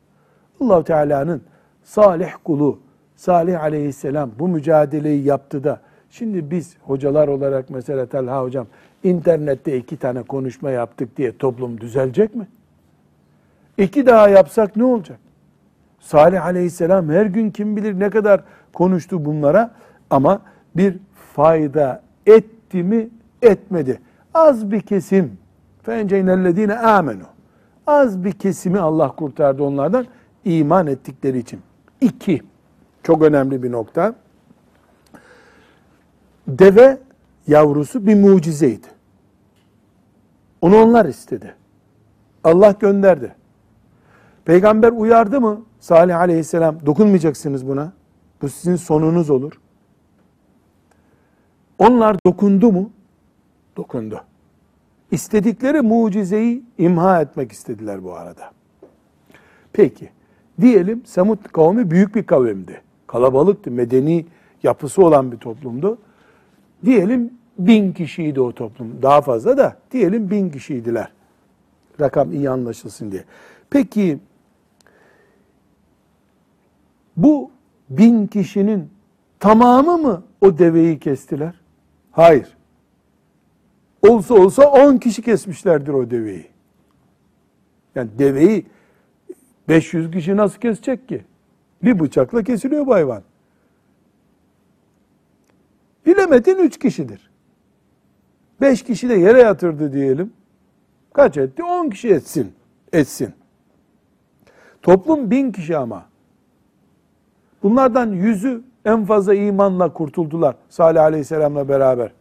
allah 0.61 0.83
Teala'nın 0.83 1.41
salih 1.83 2.31
kulu, 2.43 2.79
Salih 3.15 3.61
aleyhisselam 3.63 4.31
bu 4.39 4.47
mücadeleyi 4.47 5.23
yaptı 5.23 5.63
da, 5.63 5.79
şimdi 6.09 6.51
biz 6.51 6.77
hocalar 6.81 7.27
olarak 7.27 7.69
mesela 7.69 8.05
Talha 8.05 8.43
hocam, 8.43 8.67
internette 9.03 9.77
iki 9.77 9.97
tane 9.97 10.23
konuşma 10.23 10.71
yaptık 10.71 11.17
diye 11.17 11.37
toplum 11.37 11.81
düzelecek 11.81 12.35
mi? 12.35 12.47
İki 13.77 14.05
daha 14.05 14.29
yapsak 14.29 14.75
ne 14.75 14.83
olacak? 14.83 15.19
Salih 15.99 16.45
aleyhisselam 16.45 17.09
her 17.09 17.25
gün 17.25 17.51
kim 17.51 17.75
bilir 17.75 17.99
ne 17.99 18.09
kadar 18.09 18.43
konuştu 18.73 19.25
bunlara 19.25 19.71
ama 20.09 20.41
bir 20.75 20.97
fayda 21.33 22.01
etti 22.25 22.83
mi 22.83 23.09
etmedi. 23.41 24.01
Az 24.33 24.71
bir 24.71 24.81
kesim 24.81 25.37
fenceynellezine 25.83 26.79
amenu. 26.79 27.23
Az 27.87 28.23
bir 28.23 28.31
kesimi 28.31 28.79
Allah 28.79 29.11
kurtardı 29.15 29.63
onlardan 29.63 30.05
iman 30.45 30.87
ettikleri 30.87 31.37
için. 31.37 31.61
İki, 32.01 32.41
çok 33.03 33.21
önemli 33.21 33.63
bir 33.63 33.71
nokta. 33.71 34.15
Deve 36.47 36.97
yavrusu 37.47 38.07
bir 38.07 38.15
mucizeydi. 38.15 38.87
Onu 40.61 40.83
onlar 40.83 41.05
istedi. 41.05 41.55
Allah 42.43 42.75
gönderdi. 42.79 43.35
Peygamber 44.45 44.91
uyardı 44.91 45.41
mı? 45.41 45.61
Salih 45.79 46.17
aleyhisselam 46.17 46.85
dokunmayacaksınız 46.85 47.67
buna. 47.67 47.93
Bu 48.41 48.49
sizin 48.49 48.75
sonunuz 48.75 49.29
olur. 49.29 49.59
Onlar 51.83 52.17
dokundu 52.25 52.71
mu? 52.71 52.89
Dokundu. 53.77 54.21
İstedikleri 55.11 55.81
mucizeyi 55.81 56.63
imha 56.77 57.21
etmek 57.21 57.51
istediler 57.51 58.03
bu 58.03 58.13
arada. 58.13 58.51
Peki, 59.73 60.09
diyelim 60.61 61.05
Semut 61.05 61.51
kavmi 61.51 61.91
büyük 61.91 62.15
bir 62.15 62.23
kavimdi. 62.23 62.81
Kalabalıktı, 63.07 63.71
medeni 63.71 64.25
yapısı 64.63 65.05
olan 65.05 65.31
bir 65.31 65.37
toplumdu. 65.37 65.97
Diyelim 66.85 67.33
bin 67.59 67.93
kişiydi 67.93 68.41
o 68.41 68.51
toplum. 68.51 69.01
Daha 69.01 69.21
fazla 69.21 69.57
da 69.57 69.77
diyelim 69.91 70.29
bin 70.29 70.49
kişiydiler. 70.49 71.11
Rakam 71.99 72.31
iyi 72.31 72.49
anlaşılsın 72.49 73.11
diye. 73.11 73.23
Peki, 73.69 74.19
bu 77.17 77.51
bin 77.89 78.27
kişinin 78.27 78.89
tamamı 79.39 79.97
mı 79.97 80.23
o 80.41 80.57
deveyi 80.57 80.99
kestiler? 80.99 81.62
Hayır. 82.13 82.57
Olsa 84.07 84.33
olsa 84.33 84.63
on 84.63 84.97
kişi 84.97 85.21
kesmişlerdir 85.21 85.93
o 85.93 86.11
deveyi. 86.11 86.47
Yani 87.95 88.09
deveyi 88.19 88.65
500 89.69 90.11
kişi 90.11 90.37
nasıl 90.37 90.59
kesecek 90.59 91.09
ki? 91.09 91.25
Bir 91.83 91.99
bıçakla 91.99 92.43
kesiliyor 92.43 92.87
bu 92.87 92.93
hayvan. 92.93 93.23
Bilemedin 96.05 96.57
üç 96.57 96.79
kişidir. 96.79 97.31
Beş 98.61 98.83
kişi 98.83 99.09
de 99.09 99.13
yere 99.13 99.41
yatırdı 99.41 99.93
diyelim. 99.93 100.33
Kaç 101.13 101.37
etti? 101.37 101.63
On 101.63 101.89
kişi 101.89 102.09
etsin. 102.09 102.53
Etsin. 102.93 103.33
Toplum 104.81 105.31
bin 105.31 105.51
kişi 105.51 105.77
ama. 105.77 106.05
Bunlardan 107.63 108.11
yüzü 108.11 108.63
en 108.85 109.05
fazla 109.05 109.33
imanla 109.33 109.93
kurtuldular 109.93 110.55
Salih 110.69 111.01
Aleyhisselam'la 111.01 111.69
beraber. 111.69 112.11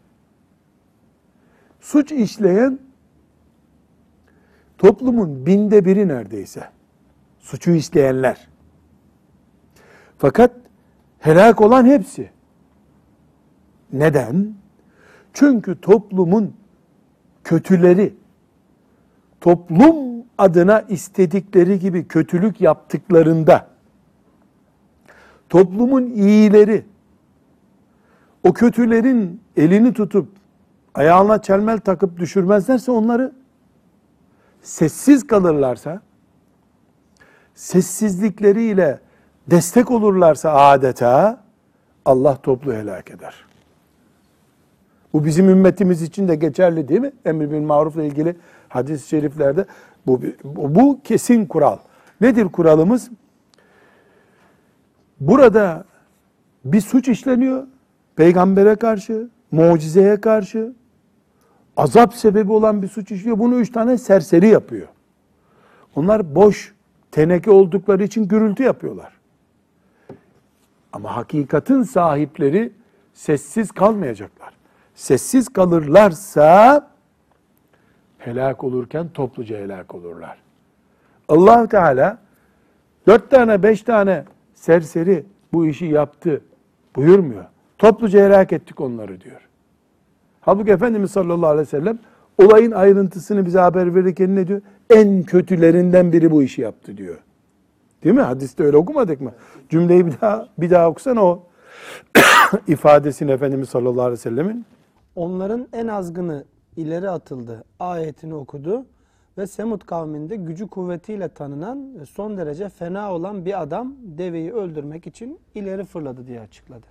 Suç 1.80 2.12
işleyen 2.12 2.78
toplumun 4.78 5.46
binde 5.46 5.84
biri 5.84 6.08
neredeyse. 6.08 6.68
Suçu 7.40 7.70
işleyenler. 7.70 8.48
Fakat 10.18 10.50
helak 11.18 11.60
olan 11.60 11.86
hepsi. 11.86 12.30
Neden? 13.92 14.54
Çünkü 15.32 15.80
toplumun 15.80 16.54
kötüleri 17.44 18.14
toplum 19.40 20.24
adına 20.38 20.80
istedikleri 20.80 21.78
gibi 21.78 22.08
kötülük 22.08 22.60
yaptıklarında 22.60 23.71
toplumun 25.52 26.10
iyileri 26.10 26.84
o 28.44 28.52
kötülerin 28.52 29.40
elini 29.56 29.92
tutup 29.92 30.28
ayağına 30.94 31.42
çelmel 31.42 31.78
takıp 31.78 32.18
düşürmezlerse 32.18 32.92
onları 32.92 33.32
sessiz 34.62 35.26
kalırlarsa 35.26 36.00
sessizlikleriyle 37.54 39.00
destek 39.46 39.90
olurlarsa 39.90 40.54
adeta 40.54 41.40
Allah 42.04 42.36
toplu 42.36 42.72
helak 42.72 43.10
eder. 43.10 43.34
Bu 45.12 45.24
bizim 45.24 45.48
ümmetimiz 45.48 46.02
için 46.02 46.28
de 46.28 46.34
geçerli 46.34 46.88
değil 46.88 47.00
mi? 47.00 47.12
Emir 47.24 47.50
bin 47.50 47.62
marufla 47.62 48.02
ilgili 48.02 48.36
hadis-i 48.68 49.08
şeriflerde 49.08 49.64
bu, 50.06 50.20
bu, 50.44 51.00
kesin 51.04 51.46
kural. 51.46 51.78
Nedir 52.20 52.44
kuralımız? 52.44 53.10
Burada 55.28 55.84
bir 56.64 56.80
suç 56.80 57.08
işleniyor. 57.08 57.66
Peygambere 58.16 58.76
karşı, 58.76 59.28
mucizeye 59.50 60.20
karşı, 60.20 60.72
azap 61.76 62.14
sebebi 62.14 62.52
olan 62.52 62.82
bir 62.82 62.88
suç 62.88 63.10
işliyor. 63.10 63.38
Bunu 63.38 63.54
üç 63.60 63.72
tane 63.72 63.98
serseri 63.98 64.48
yapıyor. 64.48 64.88
Onlar 65.96 66.34
boş 66.34 66.74
teneke 67.10 67.50
oldukları 67.50 68.04
için 68.04 68.28
gürültü 68.28 68.62
yapıyorlar. 68.62 69.12
Ama 70.92 71.16
hakikatin 71.16 71.82
sahipleri 71.82 72.72
sessiz 73.14 73.70
kalmayacaklar. 73.72 74.52
Sessiz 74.94 75.48
kalırlarsa 75.48 76.90
helak 78.18 78.64
olurken 78.64 79.08
topluca 79.08 79.58
helak 79.58 79.94
olurlar. 79.94 80.38
allah 81.28 81.68
Teala 81.68 82.18
dört 83.06 83.30
tane 83.30 83.62
beş 83.62 83.82
tane 83.82 84.24
serseri 84.62 85.24
bu 85.52 85.66
işi 85.66 85.86
yaptı 85.86 86.40
buyurmuyor. 86.96 87.44
Topluca 87.78 88.26
helak 88.26 88.52
ettik 88.52 88.80
onları 88.80 89.20
diyor. 89.20 89.48
Halbuki 90.40 90.70
Efendimiz 90.70 91.10
sallallahu 91.10 91.50
aleyhi 91.50 91.66
ve 91.66 91.70
sellem 91.70 91.98
olayın 92.38 92.70
ayrıntısını 92.70 93.46
bize 93.46 93.58
haber 93.58 93.94
verirken 93.94 94.36
ne 94.36 94.46
diyor? 94.46 94.60
En 94.90 95.22
kötülerinden 95.22 96.12
biri 96.12 96.30
bu 96.30 96.42
işi 96.42 96.60
yaptı 96.60 96.96
diyor. 96.96 97.18
Değil 98.04 98.14
mi? 98.14 98.20
Hadiste 98.20 98.64
öyle 98.64 98.76
okumadık 98.76 99.20
mı? 99.20 99.32
Cümleyi 99.68 100.06
bir 100.06 100.20
daha 100.20 100.48
bir 100.58 100.70
daha 100.70 100.90
okusana 100.90 101.24
o 101.24 101.42
ifadesini 102.66 103.30
Efendimiz 103.30 103.68
sallallahu 103.68 104.02
aleyhi 104.02 104.12
ve 104.12 104.16
sellemin. 104.16 104.66
Onların 105.16 105.68
en 105.72 105.86
azgını 105.86 106.44
ileri 106.76 107.10
atıldı 107.10 107.64
ayetini 107.80 108.34
okudu 108.34 108.86
ve 109.38 109.46
Semud 109.46 109.82
kavminde 109.82 110.36
gücü 110.36 110.68
kuvvetiyle 110.68 111.28
tanınan 111.28 111.88
son 112.10 112.36
derece 112.36 112.68
fena 112.68 113.12
olan 113.12 113.44
bir 113.44 113.62
adam 113.62 113.94
deveyi 114.02 114.52
öldürmek 114.52 115.06
için 115.06 115.38
ileri 115.54 115.84
fırladı 115.84 116.26
diye 116.26 116.40
açıkladı. 116.40 116.86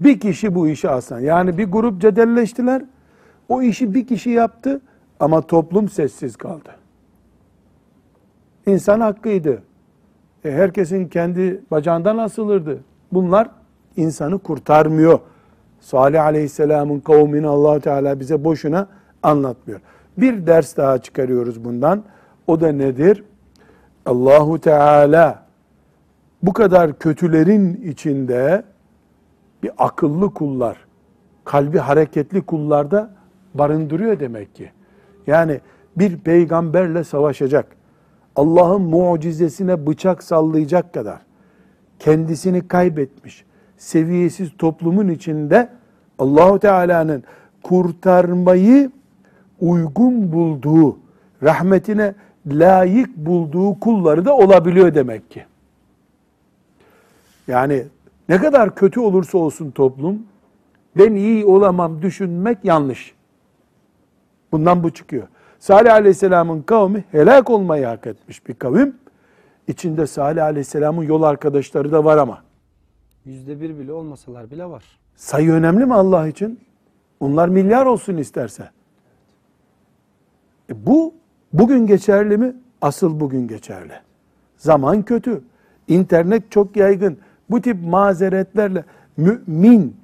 Bir 0.00 0.20
kişi 0.20 0.54
bu 0.54 0.68
işi 0.68 0.88
alsan. 0.88 1.20
Yani 1.20 1.58
bir 1.58 1.64
grup 1.64 2.00
cedelleştiler. 2.00 2.84
O 3.48 3.62
işi 3.62 3.94
bir 3.94 4.06
kişi 4.06 4.30
yaptı 4.30 4.80
ama 5.20 5.42
toplum 5.42 5.88
sessiz 5.88 6.36
kaldı. 6.36 6.70
İnsan 8.66 9.00
hakkıydı. 9.00 9.62
E, 10.44 10.52
herkesin 10.52 11.08
kendi 11.08 11.60
bacağından 11.70 12.18
asılırdı. 12.18 12.80
Bunlar 13.12 13.50
insanı 13.96 14.38
kurtarmıyor. 14.38 15.18
Salih 15.80 16.24
Aleyhisselam'ın 16.24 17.00
kavmini 17.00 17.46
allah 17.46 17.80
Teala 17.80 18.20
bize 18.20 18.44
boşuna 18.44 18.88
anlatmıyor. 19.22 19.80
Bir 20.18 20.46
ders 20.46 20.76
daha 20.76 20.98
çıkarıyoruz 20.98 21.64
bundan. 21.64 22.04
O 22.46 22.60
da 22.60 22.72
nedir? 22.72 23.24
Allahu 24.06 24.60
Teala 24.60 25.46
bu 26.42 26.52
kadar 26.52 26.98
kötülerin 26.98 27.74
içinde 27.74 28.62
bir 29.62 29.70
akıllı 29.78 30.34
kullar, 30.34 30.76
kalbi 31.44 31.78
hareketli 31.78 32.42
kullarda 32.42 33.10
barındırıyor 33.54 34.20
demek 34.20 34.54
ki. 34.54 34.70
Yani 35.26 35.60
bir 35.96 36.18
peygamberle 36.18 37.04
savaşacak, 37.04 37.66
Allah'ın 38.36 38.82
mucizesine 38.82 39.86
bıçak 39.86 40.22
sallayacak 40.22 40.94
kadar 40.94 41.18
kendisini 41.98 42.68
kaybetmiş, 42.68 43.44
seviyesiz 43.76 44.50
toplumun 44.58 45.08
içinde 45.08 45.68
Allahu 46.18 46.58
Teala'nın 46.58 47.24
kurtarmayı 47.62 48.90
uygun 49.60 50.32
bulduğu, 50.32 50.98
rahmetine 51.42 52.14
layık 52.46 53.16
bulduğu 53.16 53.80
kulları 53.80 54.24
da 54.24 54.36
olabiliyor 54.36 54.94
demek 54.94 55.30
ki. 55.30 55.44
Yani 57.48 57.84
ne 58.28 58.38
kadar 58.38 58.74
kötü 58.74 59.00
olursa 59.00 59.38
olsun 59.38 59.70
toplum, 59.70 60.22
ben 60.96 61.14
iyi 61.14 61.46
olamam 61.46 62.02
düşünmek 62.02 62.58
yanlış. 62.64 63.14
Bundan 64.52 64.82
bu 64.82 64.90
çıkıyor. 64.90 65.28
Salih 65.58 65.92
Aleyhisselam'ın 65.92 66.62
kavmi 66.62 67.04
helak 67.10 67.50
olmayı 67.50 67.86
hak 67.86 68.06
etmiş 68.06 68.48
bir 68.48 68.54
kavim. 68.54 68.96
İçinde 69.68 70.06
Salih 70.06 70.44
Aleyhisselam'ın 70.44 71.02
yol 71.02 71.22
arkadaşları 71.22 71.92
da 71.92 72.04
var 72.04 72.16
ama. 72.16 72.42
Yüzde 73.24 73.60
bir 73.60 73.78
bile 73.78 73.92
olmasalar 73.92 74.50
bile 74.50 74.64
var. 74.66 74.84
Sayı 75.16 75.52
önemli 75.52 75.86
mi 75.86 75.94
Allah 75.94 76.28
için? 76.28 76.60
Onlar 77.20 77.48
milyar 77.48 77.86
olsun 77.86 78.16
isterse. 78.16 78.70
E 80.70 80.86
bu 80.86 81.14
bugün 81.52 81.86
geçerli 81.86 82.36
mi? 82.36 82.54
Asıl 82.80 83.20
bugün 83.20 83.48
geçerli. 83.48 83.92
Zaman 84.56 85.02
kötü. 85.02 85.42
İnternet 85.88 86.50
çok 86.50 86.76
yaygın. 86.76 87.18
Bu 87.50 87.60
tip 87.60 87.76
mazeretlerle 87.84 88.84
mümin 89.16 89.96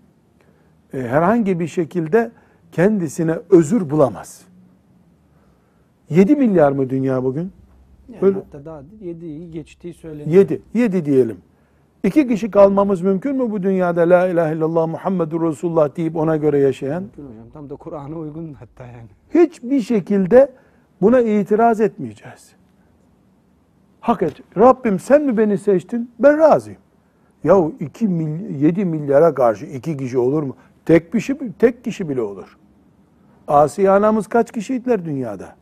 e, 0.95 0.99
herhangi 0.99 1.61
bir 1.61 1.67
şekilde 1.69 2.31
kendisine 2.73 3.39
özür 3.51 3.91
bulamaz. 3.91 4.43
7 6.11 6.37
milyar 6.37 6.73
mı 6.73 6.91
dünya 6.91 7.25
bugün? 7.25 7.53
Yani 8.09 8.25
Öyle. 8.25 8.35
hatta 8.35 8.65
daha 8.65 8.83
7'yi 9.03 9.51
geçtiği 9.51 9.95
söyleniyor. 9.95 10.31
7. 10.31 10.63
7 10.75 11.05
diyelim. 11.05 11.37
İki 12.05 12.29
kişi 12.29 12.51
kalmamız 12.51 13.03
mümkün 13.03 13.37
mü 13.37 13.51
bu 13.51 13.63
dünyada 13.63 14.01
la 14.01 14.29
ilahe 14.29 14.55
illallah 14.55 14.87
Muhammedur 14.87 15.49
Resulullah 15.49 15.97
deyip 15.97 16.17
ona 16.17 16.37
göre 16.37 16.59
yaşayan? 16.59 17.03
Mümkün 17.03 17.23
hocam. 17.23 17.51
Tam 17.53 17.71
da 17.71 17.77
Kur'an'a 17.77 18.17
uygun 18.17 18.53
hatta 18.53 18.87
yani. 18.87 19.09
Hiçbir 19.35 19.81
şekilde 19.81 20.53
buna 21.01 21.21
itiraz 21.21 21.81
etmeyeceğiz. 21.81 22.53
Hak 24.01 24.23
et. 24.23 24.41
Rabbim 24.57 24.99
sen 24.99 25.23
mi 25.23 25.37
beni 25.37 25.59
seçtin? 25.59 26.11
Ben 26.19 26.39
razıyım. 26.39 26.81
Yahu 27.45 27.75
2 27.81 28.09
mily 28.09 28.65
7 28.65 28.85
milyara 28.85 29.35
karşı 29.35 29.67
iki 29.67 29.97
kişi 29.97 30.19
olur 30.19 30.43
mu? 30.43 30.57
Tek 30.87 31.13
kişi, 31.13 31.39
tek 31.59 31.85
kişi 31.85 32.09
bile 32.09 32.23
olur. 32.23 32.59
Asiye 33.49 33.91
anamız 33.91 34.27
kaç 34.27 34.53
kişiydiler 34.53 35.05
dünyada? 35.05 35.57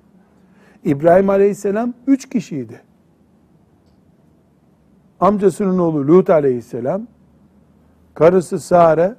İbrahim 0.84 1.30
Aleyhisselam 1.30 1.94
üç 2.06 2.28
kişiydi. 2.28 2.80
Amcasının 5.22 5.78
oğlu 5.78 6.08
Lut 6.08 6.30
Aleyhisselam, 6.30 7.06
karısı 8.14 8.60
Sare, 8.60 9.14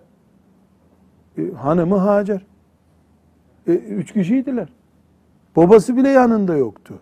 e, 1.38 1.52
hanımı 1.52 1.98
Hacer. 1.98 2.46
E, 3.68 3.72
üç 3.72 4.14
kişiydiler. 4.14 4.68
Babası 5.56 5.98
bile 5.98 6.10
yanında 6.10 6.56
yoktu. 6.56 7.00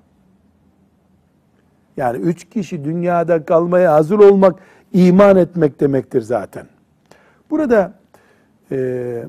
Yani 1.98 2.18
üç 2.18 2.50
kişi 2.50 2.84
dünyada 2.84 3.46
kalmaya 3.46 3.94
hazır 3.94 4.20
olmak, 4.20 4.60
iman 4.94 5.38
etmek 5.38 5.80
demektir 5.80 6.22
zaten. 6.22 6.68
Burada 7.50 7.94
e, 8.72 9.24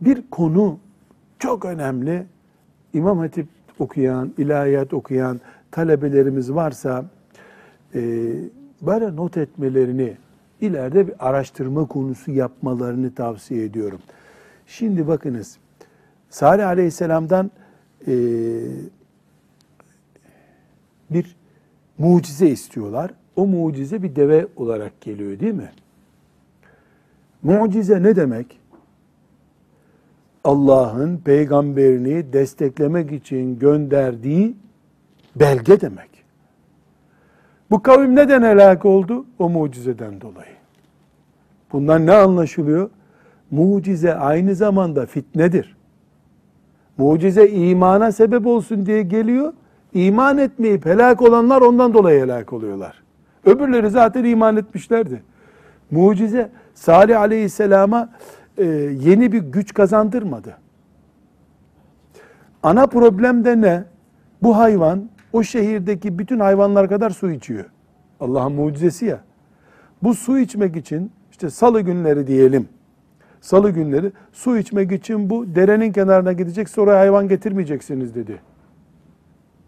bir 0.00 0.30
konu 0.30 0.78
çok 1.38 1.64
önemli. 1.64 2.26
İmam 2.92 3.18
Hatip 3.18 3.48
okuyan, 3.78 4.32
ilahiyat 4.38 4.94
okuyan 4.94 5.40
talebelerimiz 5.70 6.54
varsa 6.54 7.04
e, 7.96 8.00
böyle 8.82 9.16
not 9.16 9.36
etmelerini, 9.36 10.16
ileride 10.60 11.08
bir 11.08 11.28
araştırma 11.28 11.86
konusu 11.86 12.30
yapmalarını 12.30 13.14
tavsiye 13.14 13.64
ediyorum. 13.64 14.00
Şimdi 14.66 15.08
bakınız, 15.08 15.58
Salih 16.30 16.66
Aleyhisselam'dan 16.66 17.50
e, 18.06 18.14
bir 21.10 21.36
mucize 21.98 22.48
istiyorlar. 22.48 23.10
O 23.36 23.46
mucize 23.46 24.02
bir 24.02 24.16
deve 24.16 24.46
olarak 24.56 25.00
geliyor 25.00 25.40
değil 25.40 25.54
mi? 25.54 25.70
Mucize 27.42 28.02
ne 28.02 28.16
demek? 28.16 28.60
Allah'ın 30.44 31.18
peygamberini 31.18 32.32
desteklemek 32.32 33.12
için 33.12 33.58
gönderdiği 33.58 34.56
belge 35.36 35.80
demek. 35.80 36.15
Bu 37.70 37.82
kavim 37.82 38.16
neden 38.16 38.42
helak 38.42 38.84
oldu? 38.84 39.26
O 39.38 39.48
mucizeden 39.48 40.20
dolayı. 40.20 40.56
Bundan 41.72 42.06
ne 42.06 42.12
anlaşılıyor? 42.12 42.90
Mucize 43.50 44.14
aynı 44.14 44.54
zamanda 44.54 45.06
fitnedir. 45.06 45.76
Mucize 46.98 47.48
imana 47.48 48.12
sebep 48.12 48.46
olsun 48.46 48.86
diye 48.86 49.02
geliyor. 49.02 49.52
İman 49.94 50.38
etmeyip 50.38 50.86
helak 50.86 51.22
olanlar 51.22 51.60
ondan 51.60 51.94
dolayı 51.94 52.22
helak 52.22 52.52
oluyorlar. 52.52 53.02
Öbürleri 53.44 53.90
zaten 53.90 54.24
iman 54.24 54.56
etmişlerdi. 54.56 55.22
Mucize 55.90 56.50
Salih 56.74 57.20
Aleyhisselam'a 57.20 58.10
e, 58.58 58.64
yeni 59.00 59.32
bir 59.32 59.38
güç 59.38 59.74
kazandırmadı. 59.74 60.56
Ana 62.62 62.86
problem 62.86 63.44
de 63.44 63.60
ne? 63.60 63.84
Bu 64.42 64.56
hayvan 64.56 65.08
o 65.32 65.42
şehirdeki 65.42 66.18
bütün 66.18 66.40
hayvanlar 66.40 66.88
kadar 66.88 67.10
su 67.10 67.30
içiyor. 67.30 67.64
Allah'ın 68.20 68.52
mucizesi 68.52 69.06
ya. 69.06 69.20
Bu 70.02 70.14
su 70.14 70.38
içmek 70.38 70.76
için 70.76 71.12
işte 71.30 71.50
salı 71.50 71.80
günleri 71.80 72.26
diyelim. 72.26 72.68
Salı 73.40 73.70
günleri 73.70 74.12
su 74.32 74.58
içmek 74.58 74.92
için 74.92 75.30
bu 75.30 75.54
derenin 75.54 75.92
kenarına 75.92 76.32
gidecek 76.32 76.68
sonra 76.68 76.98
hayvan 76.98 77.28
getirmeyeceksiniz 77.28 78.14
dedi. 78.14 78.40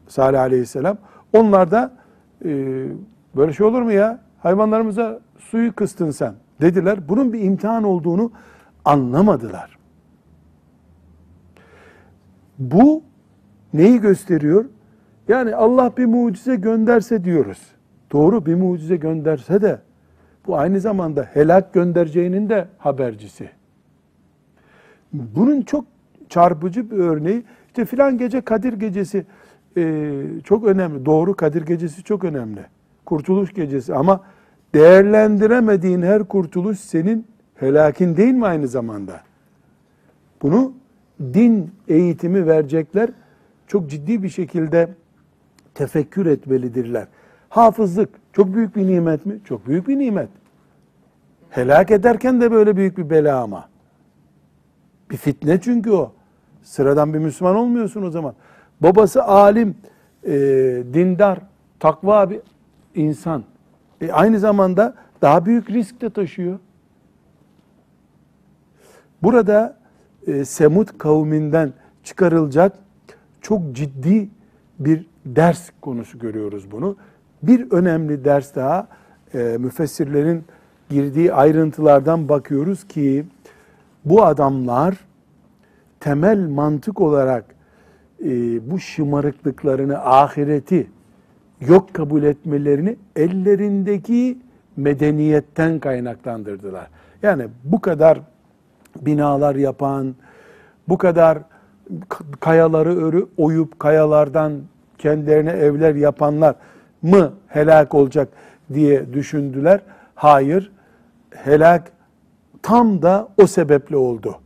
Salih 0.09 0.41
Aleyhisselam. 0.41 0.99
Onlar 1.33 1.71
da 1.71 1.93
e, 2.45 2.49
böyle 3.37 3.53
şey 3.53 3.67
olur 3.67 3.83
mu 3.83 3.93
ya? 3.93 4.21
Hayvanlarımıza 4.39 5.21
suyu 5.39 5.75
kıstın 5.75 6.11
sen 6.11 6.35
dediler. 6.61 7.09
Bunun 7.09 7.33
bir 7.33 7.41
imtihan 7.41 7.85
olduğunu 7.85 8.33
anlamadılar. 8.85 9.79
Bu 12.59 13.03
neyi 13.75 14.01
gösteriyor? 14.01 14.65
Yani 15.29 15.55
Allah 15.55 15.93
bir 15.97 16.07
mucize 16.07 16.57
gönderse 16.57 17.25
diyoruz. 17.25 17.59
Doğru 18.13 18.47
bir 18.47 18.55
mucize 18.55 18.97
gönderse 18.97 19.63
de 19.63 19.79
bu 20.47 20.59
aynı 20.59 20.81
zamanda 20.81 21.23
helak 21.33 21.75
göndereceğinin 21.75 22.49
de 22.49 22.69
habercisi. 22.79 23.51
Bunun 25.13 25.63
çok 25.63 25.85
çarpıcı 26.29 26.91
bir 26.91 26.97
örneği 26.97 27.43
işte 27.67 27.85
filan 27.85 28.19
gece 28.19 28.41
Kadir 28.41 28.73
gecesi 28.73 29.27
e, 29.77 30.23
çok 30.45 30.65
önemli. 30.65 31.07
Doğru 31.07 31.35
Kadir 31.35 31.63
gecesi 31.63 32.03
çok 32.03 32.25
önemli. 32.25 32.61
Kurtuluş 33.07 33.53
gecesi 33.53 33.95
ama 33.95 34.21
değerlendiremediğin 34.75 36.03
her 36.03 36.25
kurtuluş 36.25 36.79
senin 36.79 37.27
helakin 37.55 38.17
değil 38.17 38.35
mi 38.35 38.47
aynı 38.47 38.69
zamanda? 38.69 39.21
Bunu 40.43 40.73
din 41.21 41.71
eğitimi 41.89 42.47
verecekler. 42.47 43.11
Çok 43.67 43.91
ciddi 43.91 44.23
bir 44.23 44.29
şekilde 44.29 44.89
tefekkür 45.79 46.27
etmelidirler. 46.27 47.07
Hafızlık 47.49 48.09
çok 48.33 48.55
büyük 48.55 48.77
bir 48.77 48.87
nimet 48.87 49.27
mi? 49.27 49.39
Çok 49.45 49.67
büyük 49.67 49.89
bir 49.89 49.99
nimet. 49.99 50.29
Helak 51.51 51.91
ederken 51.91 52.41
de 52.41 52.53
böyle 52.53 52.77
büyük 52.77 52.99
bir 52.99 53.11
bela 53.11 53.43
ama. 53.43 53.69
Bir 55.11 55.17
fitne 55.17 55.61
çünkü 55.61 55.91
o. 55.91 56.13
Sıradan 56.63 57.15
bir 57.15 57.19
Müslüman 57.19 57.57
olmuyorsun 57.57 58.03
o 58.03 58.11
zaman. 58.11 58.35
Babası 58.81 59.25
alim, 59.25 59.77
e, 60.25 60.33
dindar, 60.95 61.39
takva 61.81 62.31
bir 62.31 62.41
insan. 62.95 63.45
E, 64.01 64.13
aynı 64.13 64.39
zamanda 64.39 64.95
daha 65.23 65.47
büyük 65.47 65.71
risk 65.71 66.01
de 66.01 66.11
taşıyor. 66.11 66.59
Burada 69.23 69.77
e, 70.27 70.45
Semud 70.45 70.89
kavminden 70.99 71.73
çıkarılacak 72.05 72.79
çok 73.41 73.73
ciddi 73.73 74.29
bir 74.79 75.08
ders 75.37 75.71
konusu 75.81 76.19
görüyoruz 76.19 76.71
bunu. 76.71 76.97
Bir 77.43 77.71
önemli 77.71 78.25
ders 78.25 78.55
daha 78.55 78.89
e, 79.35 79.57
müfessirlerin 79.59 80.45
girdiği 80.89 81.33
ayrıntılardan 81.33 82.29
bakıyoruz 82.29 82.89
ki 82.89 83.25
bu 84.05 84.25
adamlar 84.25 84.95
temel 86.01 86.49
mantık 86.49 87.01
olarak 87.01 87.45
e, 88.25 88.31
bu 88.71 88.79
şımarıklıklarını, 88.79 89.99
ahireti 89.99 90.87
yok 91.61 91.95
kabul 91.95 92.23
etmelerini 92.23 92.97
ellerindeki 93.17 94.39
medeniyetten 94.77 95.79
kaynaklandırdılar. 95.79 96.87
Yani 97.23 97.47
bu 97.65 97.81
kadar 97.81 98.21
binalar 99.01 99.55
yapan, 99.55 100.15
bu 100.89 100.99
kadar 100.99 101.39
kayaları 102.41 102.97
örü 102.97 103.27
oyup 103.37 103.79
kayalardan 103.79 104.53
kendilerine 104.99 105.51
evler 105.51 105.95
yapanlar 105.95 106.55
mı 107.03 107.33
helak 107.49 107.95
olacak 107.95 108.29
diye 108.75 109.13
düşündüler. 109.13 109.81
Hayır, 110.15 110.73
helak 111.31 111.93
tam 112.63 113.03
da 113.03 113.29
o 113.43 113.47
sebeple 113.47 113.97
oldu. 113.97 114.39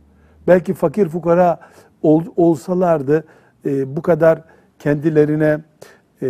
Belki 0.47 0.73
fakir 0.73 1.09
fukara 1.09 1.59
ol, 2.01 2.23
olsalardı 2.35 3.25
e, 3.65 3.95
bu 3.95 4.01
kadar 4.01 4.41
kendilerine 4.79 5.59
e, 6.21 6.27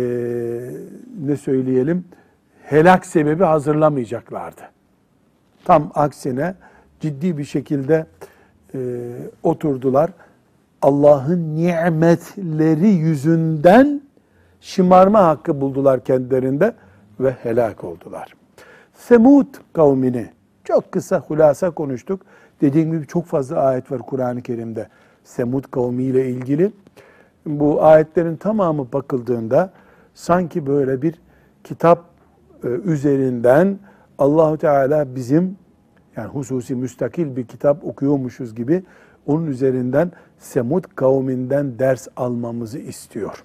ne 1.26 1.36
söyleyelim 1.36 2.04
helak 2.62 3.06
sebebi 3.06 3.44
hazırlamayacaklardı. 3.44 4.62
Tam 5.64 5.90
aksine 5.94 6.54
ciddi 7.00 7.38
bir 7.38 7.44
şekilde 7.44 8.06
e, 8.74 8.78
oturdular. 9.42 10.10
Allah'ın 10.82 11.56
nimetleri 11.56 12.88
yüzünden 12.88 14.03
şımarma 14.64 15.26
hakkı 15.26 15.60
buldular 15.60 16.04
kendilerinde 16.04 16.74
ve 17.20 17.30
helak 17.30 17.84
oldular. 17.84 18.34
Semud 18.94 19.46
kavmini 19.72 20.30
çok 20.64 20.92
kısa 20.92 21.20
hulasa 21.20 21.70
konuştuk. 21.70 22.20
Dediğim 22.60 22.92
gibi 22.92 23.06
çok 23.06 23.26
fazla 23.26 23.60
ayet 23.60 23.92
var 23.92 23.98
Kur'an-ı 23.98 24.42
Kerim'de 24.42 24.88
Semud 25.24 25.64
kavmiyle 25.64 26.28
ilgili. 26.28 26.72
Bu 27.46 27.84
ayetlerin 27.84 28.36
tamamı 28.36 28.92
bakıldığında 28.92 29.72
sanki 30.14 30.66
böyle 30.66 31.02
bir 31.02 31.14
kitap 31.64 32.04
e, 32.64 32.68
üzerinden 32.68 33.78
Allahu 34.18 34.58
Teala 34.58 35.16
bizim 35.16 35.56
yani 36.16 36.28
hususi 36.28 36.74
müstakil 36.74 37.36
bir 37.36 37.46
kitap 37.46 37.84
okuyormuşuz 37.84 38.54
gibi 38.54 38.82
onun 39.26 39.46
üzerinden 39.46 40.12
Semud 40.38 40.84
kavminden 40.94 41.78
ders 41.78 42.08
almamızı 42.16 42.78
istiyor. 42.78 43.44